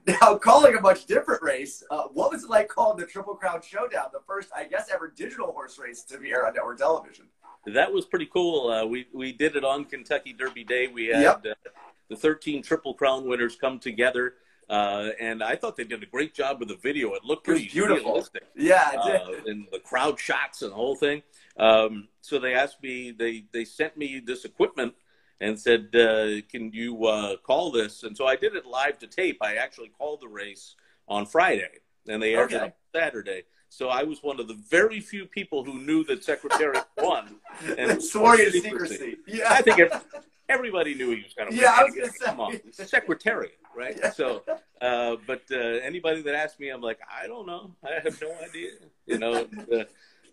now, 0.07 0.37
calling 0.37 0.77
a 0.77 0.81
much 0.81 1.07
different 1.07 1.43
race, 1.43 1.83
uh, 1.91 2.05
what 2.13 2.33
was 2.33 2.45
it 2.45 2.51
like 2.51 2.69
calling 2.69 2.99
the 2.99 3.07
Triple 3.07 3.35
Crown 3.35 3.61
Showdown, 3.63 4.07
the 4.13 4.21
first, 4.27 4.51
I 4.55 4.65
guess, 4.65 4.89
ever 4.93 5.13
digital 5.15 5.53
horse 5.53 5.79
race 5.79 6.03
to 6.05 6.19
be 6.19 6.31
aired 6.31 6.47
on 6.47 6.55
network 6.55 6.79
television? 6.79 7.27
That 7.67 7.93
was 7.93 8.07
pretty 8.07 8.27
cool. 8.27 8.71
Uh, 8.71 8.87
we 8.87 9.07
we 9.13 9.33
did 9.33 9.57
it 9.57 9.65
on 9.65 9.85
Kentucky 9.85 10.33
Derby 10.33 10.65
Day. 10.65 10.87
We 10.87 11.07
had 11.07 11.23
Yep. 11.23 11.47
uh, 11.47 11.71
the 12.09 12.17
13 12.17 12.63
Triple 12.63 12.95
Crown 12.95 13.27
winners 13.27 13.57
come 13.57 13.81
together, 13.81 14.35
uh, 14.71 15.09
and 15.19 15.43
I 15.43 15.57
thought 15.57 15.77
they 15.77 15.85
did 15.85 16.03
a 16.03 16.07
great 16.07 16.33
job 16.33 16.61
with 16.61 16.69
the 16.69 16.77
video. 16.77 17.15
It 17.15 17.25
looked 17.25 17.49
It 17.49 17.51
pretty 17.51 17.69
beautiful. 17.69 18.13
realistic. 18.13 18.45
Yeah, 18.55 18.93
it 18.93 19.23
uh, 19.23 19.51
and 19.51 19.67
the 19.73 19.81
crowd 19.81 20.19
shots 20.21 20.63
and 20.63 20.71
the 20.71 20.77
whole 20.77 20.95
thing. 20.95 21.23
Um, 21.57 22.09
so 22.21 22.39
they 22.39 22.55
asked 22.55 22.81
me, 22.83 23.11
they 23.11 23.47
they 23.53 23.65
sent 23.65 23.97
me 23.97 24.21
this 24.25 24.45
equipment 24.45 24.95
and 25.41 25.59
said, 25.59 25.89
uh, 25.97 26.43
"Can 26.49 26.71
you 26.73 27.05
uh, 27.07 27.37
call 27.39 27.73
this?" 27.73 28.05
And 28.05 28.17
so 28.17 28.27
I 28.29 28.37
did 28.37 28.55
it 28.55 28.65
live 28.65 28.99
to 29.01 29.09
tape. 29.09 29.39
I 29.43 29.57
actually 29.57 29.89
called 29.89 30.21
the 30.21 30.29
race 30.29 30.77
on 31.09 31.27
Friday, 31.27 31.81
and 32.07 32.23
they 32.23 32.35
aired 32.37 32.53
it 32.53 32.63
on 32.63 32.73
Saturday. 32.95 33.43
So 33.77 33.91
I 33.91 34.05
was 34.05 34.23
one 34.23 34.41
of 34.41 34.49
the 34.49 34.55
very 34.55 35.01
few 35.01 35.27
people 35.27 35.63
who 35.63 35.75
knew 35.83 36.03
that 36.05 36.25
Secretariat 36.25 36.87
won. 36.97 37.37
And 37.77 38.03
Swore 38.03 38.35
you 38.39 38.51
to 38.51 38.61
secrecy. 38.63 39.19
Yeah. 39.27 39.53
I 39.53 39.61
think 39.61 39.79
ev- 39.81 40.03
everybody 40.49 40.95
knew 40.95 41.11
he 41.11 41.23
was 41.23 41.35
going 41.35 41.51
to 41.51 41.55
win. 41.55 41.63
Yeah, 41.63 41.75
I 41.77 41.85
was 41.85 41.95
gonna 41.95 42.11
say. 42.11 42.25
Come 42.25 42.41
on, 42.41 42.59
Secretariat, 42.73 43.59
right? 43.77 43.99
Yeah. 44.03 44.13
So, 44.13 44.45
uh, 44.81 45.17
but 45.27 45.43
uh, 45.53 45.57
anybody 45.57 46.23
that 46.23 46.35
asked 46.35 46.59
me, 46.59 46.71
I'm 46.71 46.81
like, 46.81 47.01
I 47.23 47.27
don't 47.27 47.47
know. 47.47 47.73
I 47.85 48.01
have 48.03 48.19
no 48.19 48.35
idea. 48.43 48.71
You 49.05 49.19
know, 49.19 49.47
uh, 49.71 49.85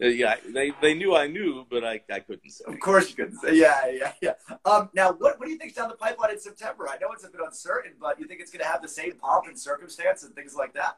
uh, 0.01 0.07
yeah, 0.07 0.35
they, 0.47 0.71
they 0.81 0.93
knew 0.93 1.13
I 1.13 1.27
knew, 1.27 1.65
but 1.69 1.83
I, 1.83 1.99
I 2.09 2.21
couldn't 2.21 2.49
say. 2.49 2.63
Of 2.65 2.79
course 2.79 3.09
you 3.09 3.17
couldn't 3.17 3.39
say. 3.41 3.57
Yeah, 3.57 3.89
yeah, 3.91 4.13
yeah. 4.21 4.55
Um, 4.63 4.89
now, 4.93 5.11
what, 5.11 5.37
what 5.37 5.47
do 5.47 5.51
you 5.51 5.57
think's 5.57 5.75
down 5.75 5.89
the 5.89 5.95
pipeline 5.95 6.31
in 6.31 6.39
September? 6.39 6.87
I 6.89 6.97
know 6.97 7.11
it's 7.11 7.25
a 7.25 7.29
bit 7.29 7.41
uncertain, 7.45 7.91
but 7.99 8.21
you 8.21 8.25
think 8.25 8.39
it's 8.39 8.51
going 8.51 8.63
to 8.63 8.71
have 8.71 8.81
the 8.81 8.87
same 8.87 9.15
pomp 9.15 9.47
and 9.47 9.59
circumstance 9.59 10.23
and 10.23 10.33
things 10.33 10.55
like 10.55 10.73
that? 10.75 10.95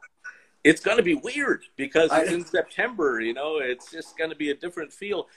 It's 0.65 0.81
going 0.81 0.97
to 0.97 1.03
be 1.03 1.13
weird 1.13 1.63
because 1.77 2.09
it's 2.11 2.31
in 2.31 2.43
September. 2.43 3.21
You 3.21 3.35
know, 3.35 3.57
it's 3.57 3.91
just 3.91 4.17
going 4.17 4.31
to 4.31 4.35
be 4.35 4.49
a 4.49 4.55
different 4.55 4.91
feel. 4.91 5.27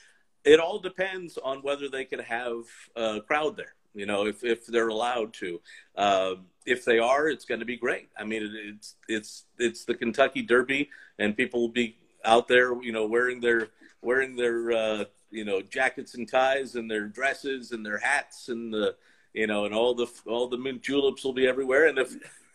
It 0.43 0.59
all 0.59 0.79
depends 0.79 1.37
on 1.37 1.59
whether 1.59 1.91
they 1.91 2.07
can 2.07 2.21
have 2.21 2.63
a 2.97 3.21
crowd 3.21 3.55
there. 3.55 3.75
You 3.95 4.07
know, 4.07 4.27
if 4.27 4.43
if 4.43 4.67
they're 4.67 4.89
allowed 4.89 5.35
to. 5.35 5.61
Um, 5.97 6.47
if 6.65 6.85
they 6.87 6.99
are, 6.99 7.29
it's 7.29 7.45
going 7.45 7.61
to 7.61 7.67
be 7.67 7.77
great. 7.77 8.09
I 8.19 8.25
mean, 8.25 8.43
it, 8.43 8.53
it's 8.55 8.95
it's 9.07 9.45
it's 9.59 9.85
the 9.85 9.95
Kentucky 9.95 10.41
Derby, 10.41 10.89
and 11.19 11.37
people 11.37 11.61
will 11.61 11.69
be 11.69 11.99
out 12.25 12.49
there, 12.49 12.81
you 12.83 12.93
know, 12.93 13.07
wearing 13.07 13.41
their 13.41 13.69
wearing 14.01 14.35
their 14.35 14.73
uh, 14.73 15.05
you 15.31 15.45
know 15.45 15.61
jackets 15.61 16.15
and 16.15 16.27
ties 16.27 16.75
and 16.75 16.91
their 16.91 17.07
dresses 17.07 17.73
and 17.73 17.85
their 17.85 17.99
hats 17.99 18.49
and 18.49 18.73
the 18.73 18.97
you 19.35 19.47
know 19.47 19.67
and 19.67 19.75
all 19.75 19.95
the 19.95 20.07
all 20.27 20.49
the 20.49 20.57
mint 20.57 20.83
juleps 20.83 21.23
will 21.23 21.35
be 21.35 21.47
everywhere. 21.47 21.87
And 21.87 21.99
if 21.99 22.15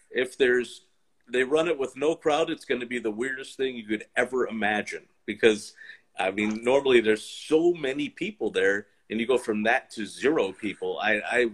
if 0.10 0.38
there's 0.40 0.82
they 1.30 1.44
run 1.44 1.68
it 1.68 1.78
with 1.78 1.96
no 1.96 2.16
crowd, 2.16 2.50
it's 2.50 2.66
going 2.66 2.82
to 2.82 2.88
be 2.88 3.00
the 3.00 3.12
weirdest 3.12 3.58
thing 3.58 3.76
you 3.76 3.86
could 3.86 4.06
ever 4.16 4.48
imagine 4.48 5.04
because 5.26 5.74
I 6.18 6.32
mean, 6.32 6.64
normally 6.64 7.02
there's 7.02 7.26
so 7.26 7.74
many 7.74 8.10
people 8.10 8.52
there, 8.52 8.88
and 9.10 9.20
you 9.20 9.26
go 9.26 9.38
from 9.38 9.64
that 9.64 9.90
to 9.92 10.06
zero 10.06 10.52
people. 10.52 11.00
I, 11.02 11.22
I, 11.26 11.52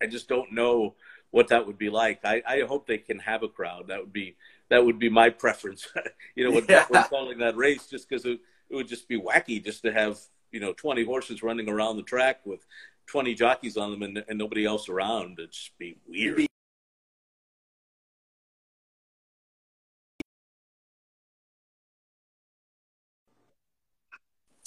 I 0.00 0.06
just 0.06 0.28
don't 0.28 0.52
know 0.52 0.94
what 1.30 1.48
that 1.48 1.66
would 1.66 1.78
be 1.78 1.90
like. 1.90 2.24
I, 2.24 2.42
I 2.46 2.60
hope 2.62 2.86
they 2.86 2.98
can 2.98 3.18
have 3.20 3.42
a 3.42 3.48
crowd. 3.48 3.88
That 3.88 4.00
would 4.00 4.12
be 4.12 4.36
that 4.68 4.84
would 4.84 4.98
be 4.98 5.08
my 5.08 5.30
preference. 5.30 5.88
you 6.36 6.44
know, 6.44 6.52
when, 6.52 6.66
Yeah. 6.68 6.86
when 6.88 7.02
calling 7.04 7.38
that 7.38 7.56
race, 7.56 7.86
just 7.88 8.08
because 8.08 8.24
it 8.24 8.38
would 8.70 8.88
just 8.88 9.08
be 9.08 9.20
wacky 9.20 9.62
just 9.62 9.82
to 9.82 9.92
have 9.92 10.18
you 10.52 10.60
know 10.60 10.72
20 10.72 11.04
horses 11.04 11.42
running 11.42 11.68
around 11.68 11.96
the 11.96 12.02
track 12.04 12.40
with 12.44 12.64
20 13.06 13.34
jockeys 13.34 13.76
on 13.76 13.90
them 13.90 14.02
and, 14.02 14.24
and 14.28 14.38
nobody 14.38 14.64
else 14.64 14.88
around. 14.88 15.38
It'd 15.38 15.52
just 15.52 15.76
be 15.78 15.96
weird. 16.08 16.46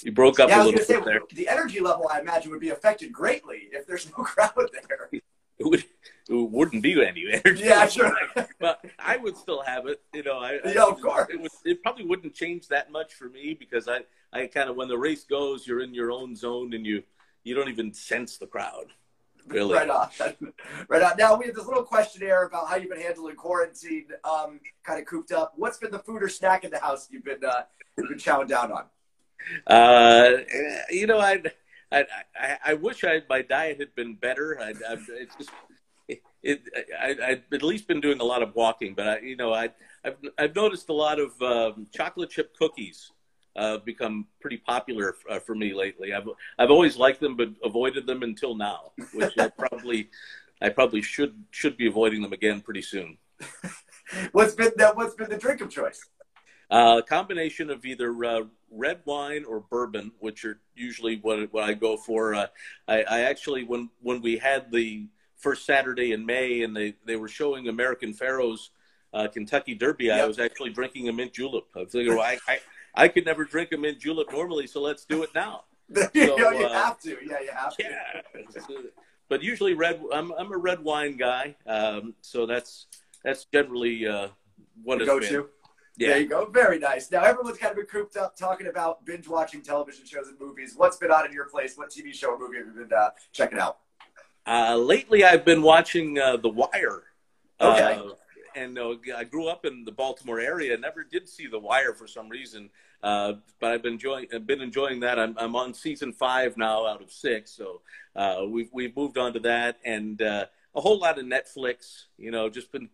You 0.02 0.12
broke 0.12 0.40
up 0.40 0.48
yeah, 0.48 0.62
a 0.62 0.64
little 0.64 0.72
bit 0.72 0.86
say, 0.86 1.00
there. 1.00 1.20
The 1.32 1.48
energy 1.48 1.80
level, 1.80 2.08
I 2.12 2.20
imagine, 2.20 2.50
would 2.50 2.60
be 2.60 2.70
affected 2.70 3.12
greatly 3.12 3.68
if 3.72 3.86
there's 3.86 4.10
no 4.10 4.24
crowd 4.24 4.52
there. 4.56 5.08
It, 5.12 5.22
would, 5.60 5.84
it 6.28 6.50
wouldn't 6.50 6.82
be 6.82 7.04
any 7.06 7.26
energy. 7.32 7.64
Yeah, 7.64 7.86
sure. 7.86 8.12
but 8.58 8.84
I 8.98 9.16
would 9.16 9.36
still 9.36 9.62
have 9.62 9.86
it. 9.86 10.02
You 10.12 10.24
know, 10.24 10.38
I, 10.40 10.58
yeah, 10.64 10.82
I, 10.82 10.90
of 10.90 11.00
course. 11.00 11.28
It, 11.30 11.40
would, 11.40 11.50
it 11.64 11.82
probably 11.82 12.04
wouldn't 12.04 12.34
change 12.34 12.68
that 12.68 12.90
much 12.90 13.14
for 13.14 13.28
me 13.28 13.56
because 13.58 13.88
I, 13.88 14.00
I 14.32 14.46
kind 14.48 14.68
of 14.68 14.76
when 14.76 14.88
the 14.88 14.98
race 14.98 15.24
goes, 15.24 15.66
you're 15.66 15.80
in 15.80 15.94
your 15.94 16.10
own 16.10 16.34
zone 16.34 16.74
and 16.74 16.84
you 16.84 17.04
you 17.44 17.54
don't 17.54 17.68
even 17.68 17.92
sense 17.92 18.38
the 18.38 18.46
crowd. 18.46 18.86
Really. 19.46 19.74
Right 19.74 19.90
on. 19.90 20.08
right 20.88 21.02
on. 21.02 21.16
Now 21.18 21.36
we 21.36 21.46
have 21.46 21.54
this 21.54 21.66
little 21.66 21.82
questionnaire 21.82 22.44
about 22.44 22.68
how 22.68 22.76
you've 22.76 22.88
been 22.88 23.00
handling 23.00 23.36
quarantine, 23.36 24.06
um, 24.24 24.58
kind 24.82 24.98
of 24.98 25.06
cooped 25.06 25.32
up. 25.32 25.52
What's 25.56 25.76
been 25.76 25.90
the 25.90 25.98
food 25.98 26.22
or 26.22 26.28
snack 26.28 26.64
in 26.64 26.70
the 26.70 26.78
house 26.78 27.08
you've 27.10 27.24
been 27.24 27.44
uh, 27.44 27.62
you've 27.96 28.08
been 28.08 28.18
chowing 28.18 28.48
down 28.48 28.72
on? 28.72 28.84
Uh, 29.66 30.30
you 30.90 31.06
know, 31.06 31.18
I, 31.18 31.42
I, 31.92 32.04
I, 32.64 32.74
wish 32.74 33.04
I 33.04 33.22
my 33.28 33.42
diet 33.42 33.78
had 33.78 33.94
been 33.94 34.14
better. 34.14 34.58
I, 34.60 34.70
I 34.70 34.96
it's 35.10 35.36
just. 35.36 35.50
It, 36.08 36.22
it, 36.42 36.62
I, 37.00 37.16
I've 37.30 37.42
at 37.52 37.62
least 37.62 37.88
been 37.88 38.00
doing 38.00 38.20
a 38.20 38.24
lot 38.24 38.42
of 38.42 38.54
walking, 38.54 38.94
but 38.94 39.08
I, 39.08 39.18
you 39.20 39.36
know, 39.36 39.54
I, 39.54 39.70
I've, 40.04 40.16
I've 40.36 40.54
noticed 40.54 40.90
a 40.90 40.92
lot 40.92 41.18
of 41.18 41.40
um, 41.40 41.86
chocolate 41.94 42.28
chip 42.28 42.54
cookies 42.56 43.10
uh, 43.56 43.78
become 43.78 44.26
pretty 44.40 44.58
popular 44.58 45.16
uh, 45.30 45.38
for 45.38 45.54
me 45.54 45.72
lately. 45.72 46.12
I've 46.12 46.28
I've 46.58 46.70
always 46.70 46.96
liked 46.96 47.20
them, 47.20 47.36
but 47.36 47.50
avoided 47.62 48.06
them 48.06 48.22
until 48.22 48.54
now, 48.54 48.92
which 49.12 49.32
I 49.38 49.48
probably 49.48 50.10
I 50.60 50.70
probably 50.70 51.02
should 51.02 51.42
should 51.50 51.76
be 51.76 51.86
avoiding 51.86 52.22
them 52.22 52.32
again 52.32 52.60
pretty 52.60 52.82
soon. 52.82 53.18
what's 54.32 54.54
been 54.54 54.72
the, 54.76 54.92
what's 54.94 55.14
been 55.14 55.30
the 55.30 55.38
drink 55.38 55.60
of 55.60 55.70
choice? 55.70 56.04
Uh, 56.70 56.96
a 56.98 57.02
combination 57.02 57.70
of 57.70 57.84
either 57.84 58.24
uh, 58.24 58.40
red 58.70 59.00
wine 59.04 59.44
or 59.44 59.60
bourbon, 59.60 60.12
which 60.18 60.44
are 60.44 60.60
usually 60.74 61.16
what 61.16 61.52
what 61.52 61.64
I 61.64 61.74
go 61.74 61.96
for. 61.96 62.34
Uh, 62.34 62.46
I, 62.88 63.02
I 63.02 63.20
actually 63.20 63.64
when 63.64 63.90
when 64.00 64.20
we 64.20 64.38
had 64.38 64.70
the 64.70 65.06
first 65.36 65.66
Saturday 65.66 66.12
in 66.12 66.24
May 66.26 66.62
and 66.62 66.76
they 66.76 66.94
they 67.04 67.16
were 67.16 67.28
showing 67.28 67.68
American 67.68 68.12
Pharoah's 68.12 68.70
uh, 69.12 69.28
Kentucky 69.28 69.74
Derby, 69.74 70.06
yep. 70.06 70.22
I 70.22 70.26
was 70.26 70.38
actually 70.38 70.70
drinking 70.70 71.08
a 71.08 71.12
mint 71.12 71.32
julep. 71.32 71.64
I 71.76 71.84
figured, 71.84 72.16
well, 72.16 72.26
I, 72.26 72.38
I 72.48 72.58
I 72.94 73.08
could 73.08 73.24
never 73.24 73.44
drink 73.44 73.72
a 73.72 73.76
mint 73.76 74.00
julep 74.00 74.28
normally, 74.32 74.66
so 74.66 74.80
let's 74.80 75.04
do 75.04 75.22
it 75.22 75.30
now. 75.34 75.64
So, 75.94 76.08
you, 76.14 76.66
uh, 76.66 76.72
have 76.72 76.98
to. 77.00 77.18
Yeah, 77.24 77.40
you 77.40 77.50
have 77.54 77.76
to. 77.76 77.84
Yeah. 77.84 78.76
but 79.28 79.42
usually 79.42 79.74
red. 79.74 80.00
I'm 80.12 80.32
I'm 80.32 80.50
a 80.50 80.56
red 80.56 80.82
wine 80.82 81.18
guy, 81.18 81.56
um, 81.66 82.14
so 82.22 82.46
that's 82.46 82.86
that's 83.22 83.44
generally 83.44 84.06
uh, 84.06 84.28
what 84.82 84.98
go 85.04 85.20
to. 85.20 85.48
Yeah. 85.96 86.08
There 86.08 86.20
you 86.20 86.28
go. 86.28 86.46
Very 86.46 86.78
nice. 86.78 87.10
Now 87.10 87.22
everyone's 87.22 87.58
kind 87.58 87.70
of 87.70 87.76
been 87.76 87.86
cooped 87.86 88.16
up 88.16 88.36
talking 88.36 88.66
about 88.66 89.04
binge 89.04 89.28
watching 89.28 89.62
television 89.62 90.04
shows 90.04 90.28
and 90.28 90.38
movies. 90.40 90.74
What's 90.76 90.96
been 90.96 91.12
on 91.12 91.26
in 91.26 91.32
your 91.32 91.44
place? 91.44 91.76
What 91.76 91.90
TV 91.90 92.12
show 92.12 92.30
or 92.30 92.38
movie 92.38 92.58
have 92.58 92.66
you 92.66 92.72
been 92.72 92.92
uh, 92.96 93.10
checking 93.32 93.58
out? 93.58 93.78
Uh, 94.46 94.76
lately, 94.76 95.24
I've 95.24 95.44
been 95.44 95.62
watching 95.62 96.18
uh, 96.18 96.36
The 96.36 96.48
Wire. 96.48 97.04
Okay. 97.60 97.94
Uh, 97.94 98.10
and 98.56 98.78
uh, 98.78 98.94
I 99.16 99.24
grew 99.24 99.48
up 99.48 99.64
in 99.64 99.84
the 99.84 99.92
Baltimore 99.92 100.40
area. 100.40 100.76
Never 100.76 101.04
did 101.04 101.28
see 101.28 101.46
The 101.46 101.58
Wire 101.58 101.92
for 101.92 102.06
some 102.06 102.28
reason, 102.28 102.70
uh, 103.02 103.34
but 103.60 103.72
I've 103.72 103.82
been 103.82 103.94
enjoying. 103.94 104.26
I've 104.32 104.46
been 104.46 104.60
enjoying 104.60 105.00
that. 105.00 105.18
I'm, 105.18 105.36
I'm 105.38 105.56
on 105.56 105.74
season 105.74 106.12
five 106.12 106.56
now 106.56 106.86
out 106.86 107.02
of 107.02 107.10
six, 107.10 107.50
so 107.50 107.80
uh, 108.14 108.42
we've 108.48 108.70
we've 108.72 108.96
moved 108.96 109.18
on 109.18 109.32
to 109.32 109.40
that, 109.40 109.78
and 109.84 110.20
uh, 110.22 110.46
a 110.74 110.80
whole 110.80 110.98
lot 110.98 111.18
of 111.18 111.24
Netflix. 111.24 112.04
You 112.16 112.30
know, 112.30 112.48
just 112.48 112.70
been 112.70 112.90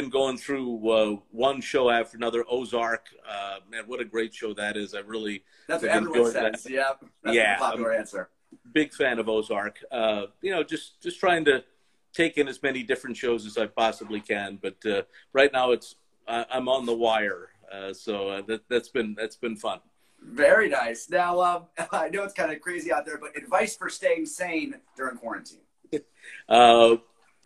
been 0.00 0.10
going 0.10 0.36
through 0.36 0.90
uh, 0.90 1.16
one 1.30 1.60
show 1.60 1.90
after 1.90 2.16
another. 2.16 2.44
Ozark, 2.48 3.06
uh, 3.28 3.56
man, 3.70 3.84
what 3.86 4.00
a 4.00 4.04
great 4.04 4.32
show 4.32 4.54
that 4.54 4.76
is! 4.76 4.94
I 4.94 5.00
really 5.00 5.42
that's 5.66 5.82
what 5.82 5.90
everyone 5.90 6.30
says. 6.30 6.62
That. 6.62 6.70
Yeah, 6.70 6.92
that's 7.22 7.36
yeah, 7.36 7.58
popular 7.58 7.92
I'm 7.92 8.00
answer. 8.00 8.30
Big 8.72 8.92
fan 8.92 9.18
of 9.18 9.28
Ozark. 9.28 9.78
Uh, 9.90 10.26
you 10.40 10.52
know, 10.52 10.62
just 10.62 11.00
just 11.02 11.18
trying 11.18 11.44
to 11.46 11.64
take 12.12 12.38
in 12.38 12.46
as 12.48 12.62
many 12.62 12.82
different 12.82 13.16
shows 13.16 13.44
as 13.44 13.58
I 13.58 13.66
possibly 13.66 14.20
can. 14.20 14.58
But 14.60 14.76
uh, 14.86 15.02
right 15.32 15.52
now, 15.52 15.72
it's 15.72 15.96
I, 16.26 16.46
am 16.50 16.68
on 16.68 16.86
the 16.86 16.94
wire, 16.94 17.48
uh, 17.72 17.92
so 17.92 18.28
uh, 18.28 18.42
that, 18.42 18.68
that's 18.68 18.88
been 18.88 19.16
that's 19.18 19.36
been 19.36 19.56
fun. 19.56 19.80
Very 20.20 20.68
nice. 20.68 21.10
Now 21.10 21.40
um, 21.40 21.64
I 21.92 22.08
know 22.08 22.22
it's 22.22 22.34
kind 22.34 22.52
of 22.52 22.60
crazy 22.60 22.92
out 22.92 23.04
there, 23.04 23.18
but 23.18 23.36
advice 23.36 23.76
for 23.76 23.88
staying 23.88 24.26
sane 24.26 24.76
during 24.96 25.16
quarantine. 25.16 25.60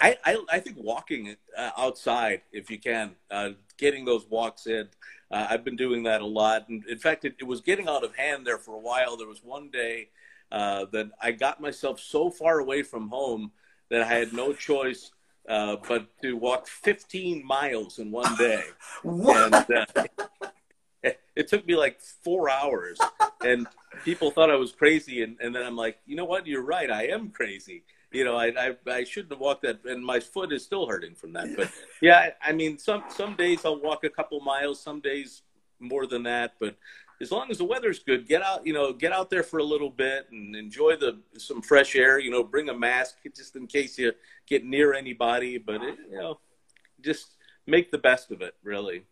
Uh, 0.02 0.14
I, 0.24 0.32
I, 0.32 0.44
I 0.52 0.60
think 0.60 0.76
walking 0.78 1.36
uh, 1.56 1.70
outside 1.76 2.42
if 2.52 2.70
you 2.70 2.78
can, 2.78 3.12
uh, 3.30 3.50
getting 3.78 4.04
those 4.04 4.26
walks 4.28 4.66
in. 4.66 4.88
I've 5.34 5.64
been 5.64 5.76
doing 5.76 6.02
that 6.02 6.20
a 6.20 6.26
lot, 6.26 6.68
and 6.68 6.84
in 6.84 6.98
fact, 6.98 7.24
it, 7.24 7.36
it, 7.40 7.44
was 7.44 7.62
getting 7.62 7.88
out 7.88 8.04
of 8.04 8.14
hand 8.14 8.46
there 8.46 8.58
for 8.58 8.74
a 8.74 8.78
while. 8.78 9.16
There 9.16 9.26
was 9.26 9.42
one 9.42 9.70
day 9.70 10.10
that 10.50 11.10
I 11.22 11.32
got 11.32 11.58
myself 11.58 12.00
so 12.00 12.28
far 12.28 12.58
away 12.58 12.82
from 12.82 13.08
home 13.08 13.50
that 13.88 14.02
I 14.02 14.04
had 14.04 14.34
no 14.34 14.52
choice 14.52 15.10
uh, 15.48 15.76
but 15.88 16.06
to 16.22 16.36
walk 16.36 16.66
15 16.66 17.44
miles 17.44 17.98
in 17.98 18.10
one 18.10 18.36
day. 18.36 18.62
and 19.04 19.54
uh, 19.54 19.86
it, 21.02 21.20
it, 21.36 21.48
took 21.48 21.66
me 21.66 21.76
like 21.76 22.00
four 22.00 22.48
hours, 22.48 22.98
and 23.44 23.66
people 24.04 24.30
thought 24.30 24.50
I 24.50 24.56
was 24.56 24.72
crazy. 24.72 25.22
And, 25.22 25.36
and 25.40 25.54
then 25.54 25.64
I'm 25.64 25.76
like, 25.76 25.98
you 26.06 26.16
know 26.16 26.24
what? 26.24 26.46
You're 26.46 26.64
right. 26.64 26.90
I 26.90 27.08
am 27.08 27.30
crazy. 27.30 27.84
You 28.12 28.24
know, 28.24 28.36
I, 28.36 28.52
I, 28.58 28.76
I 28.90 29.04
shouldn't 29.04 29.32
have 29.32 29.40
walked 29.40 29.62
that, 29.62 29.84
and 29.84 30.04
my 30.04 30.20
foot 30.20 30.52
is 30.52 30.64
still 30.64 30.86
hurting 30.86 31.14
from 31.14 31.32
that. 31.34 31.56
But 31.56 31.70
yeah, 32.02 32.30
I 32.42 32.52
mean, 32.52 32.78
some 32.78 33.04
some 33.08 33.36
days 33.36 33.64
I'll 33.64 33.80
walk 33.80 34.04
a 34.04 34.10
couple 34.10 34.40
miles, 34.40 34.80
some 34.80 35.00
days 35.00 35.42
more 35.80 36.06
than 36.06 36.22
that. 36.24 36.54
But 36.60 36.76
as 37.20 37.30
long 37.30 37.50
as 37.50 37.58
the 37.58 37.64
weather's 37.64 38.00
good, 38.00 38.26
get 38.26 38.42
out, 38.42 38.66
you 38.66 38.72
know, 38.72 38.92
get 38.92 39.12
out 39.12 39.30
there 39.30 39.42
for 39.42 39.58
a 39.58 39.64
little 39.64 39.90
bit 39.90 40.26
and 40.30 40.56
enjoy 40.56 40.96
the 40.96 41.20
some 41.38 41.62
fresh 41.62 41.94
air. 41.94 42.18
You 42.18 42.30
know, 42.30 42.42
bring 42.42 42.68
a 42.68 42.74
mask 42.74 43.16
just 43.36 43.56
in 43.56 43.66
case 43.66 43.98
you 43.98 44.12
get 44.46 44.64
near 44.64 44.94
anybody, 44.94 45.58
but 45.58 45.82
it, 45.82 45.98
you 46.10 46.18
know, 46.18 46.40
just 47.00 47.36
make 47.66 47.90
the 47.90 47.98
best 47.98 48.30
of 48.30 48.42
it. 48.42 48.54
Really. 48.62 49.04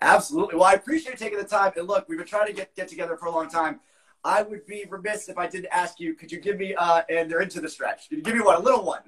Absolutely. 0.00 0.56
Well, 0.56 0.64
I 0.64 0.74
appreciate 0.74 1.12
you 1.12 1.18
taking 1.18 1.38
the 1.38 1.44
time. 1.44 1.72
And 1.76 1.88
look, 1.88 2.08
we've 2.08 2.18
been 2.18 2.26
trying 2.26 2.46
to 2.48 2.52
get 2.52 2.74
get 2.76 2.88
together 2.88 3.16
for 3.16 3.26
a 3.26 3.30
long 3.30 3.48
time. 3.48 3.80
I 4.26 4.42
would 4.42 4.66
be 4.66 4.84
remiss 4.88 5.28
if 5.28 5.38
I 5.38 5.46
didn't 5.46 5.68
ask 5.70 6.00
you. 6.00 6.14
Could 6.14 6.32
you 6.32 6.40
give 6.40 6.58
me? 6.58 6.74
Uh, 6.74 7.02
and 7.08 7.30
they're 7.30 7.42
into 7.42 7.60
the 7.60 7.68
stretch. 7.68 8.08
Could 8.08 8.18
you 8.18 8.24
give 8.24 8.34
me 8.34 8.40
one, 8.40 8.56
a 8.56 8.60
little 8.60 8.84
one? 8.84 9.02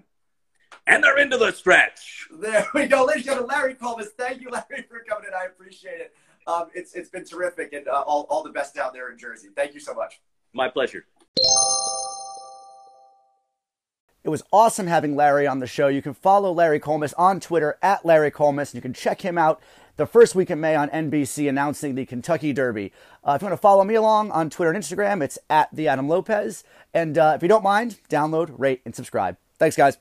And 0.86 1.02
they're 1.02 1.18
into 1.18 1.36
the 1.36 1.50
stretch. 1.50 2.28
There 2.30 2.64
we 2.72 2.86
go, 2.86 3.04
ladies 3.04 3.26
and 3.26 3.36
gentlemen. 3.36 3.50
Larry 3.50 3.74
Collmus, 3.74 4.06
thank 4.16 4.40
you, 4.40 4.48
Larry, 4.50 4.84
for 4.88 5.00
coming 5.08 5.26
in. 5.26 5.34
I 5.34 5.46
appreciate 5.46 6.00
it. 6.00 6.14
Um, 6.46 6.68
it's 6.72 6.94
it's 6.94 7.10
been 7.10 7.24
terrific, 7.24 7.72
and 7.72 7.88
uh, 7.88 8.04
all 8.06 8.26
all 8.30 8.44
the 8.44 8.50
best 8.50 8.76
down 8.76 8.92
there 8.94 9.10
in 9.10 9.18
Jersey. 9.18 9.48
Thank 9.54 9.74
you 9.74 9.80
so 9.80 9.92
much. 9.92 10.20
My 10.54 10.68
pleasure. 10.68 11.04
It 14.22 14.30
was 14.30 14.42
awesome 14.52 14.86
having 14.86 15.16
Larry 15.16 15.46
on 15.46 15.58
the 15.58 15.66
show. 15.66 15.88
You 15.88 16.02
can 16.02 16.14
follow 16.14 16.52
Larry 16.52 16.78
Collmus 16.78 17.14
on 17.18 17.40
Twitter 17.40 17.76
at 17.82 18.04
Larry 18.06 18.30
Collmus, 18.30 18.70
and 18.70 18.74
you 18.74 18.82
can 18.82 18.92
check 18.92 19.20
him 19.22 19.36
out 19.36 19.60
the 19.98 20.06
first 20.06 20.34
week 20.34 20.50
in 20.50 20.60
May 20.60 20.74
on 20.76 20.88
NBC 20.88 21.48
announcing 21.48 21.94
the 21.94 22.06
Kentucky 22.06 22.54
Derby. 22.54 22.92
Uh, 23.22 23.32
if 23.32 23.42
you 23.42 23.46
want 23.46 23.52
to 23.52 23.60
follow 23.60 23.84
me 23.84 23.94
along 23.94 24.30
on 24.30 24.48
Twitter 24.48 24.72
and 24.72 24.82
Instagram, 24.82 25.22
it's 25.22 25.38
at 25.50 25.68
the 25.74 25.88
Adam 25.88 26.08
Lopez. 26.08 26.64
And 26.94 27.18
uh, 27.18 27.32
if 27.34 27.42
you 27.42 27.48
don't 27.48 27.64
mind, 27.64 27.98
download, 28.08 28.54
rate, 28.56 28.80
and 28.86 28.94
subscribe. 28.94 29.36
Thanks, 29.58 29.76
guys. 29.76 29.98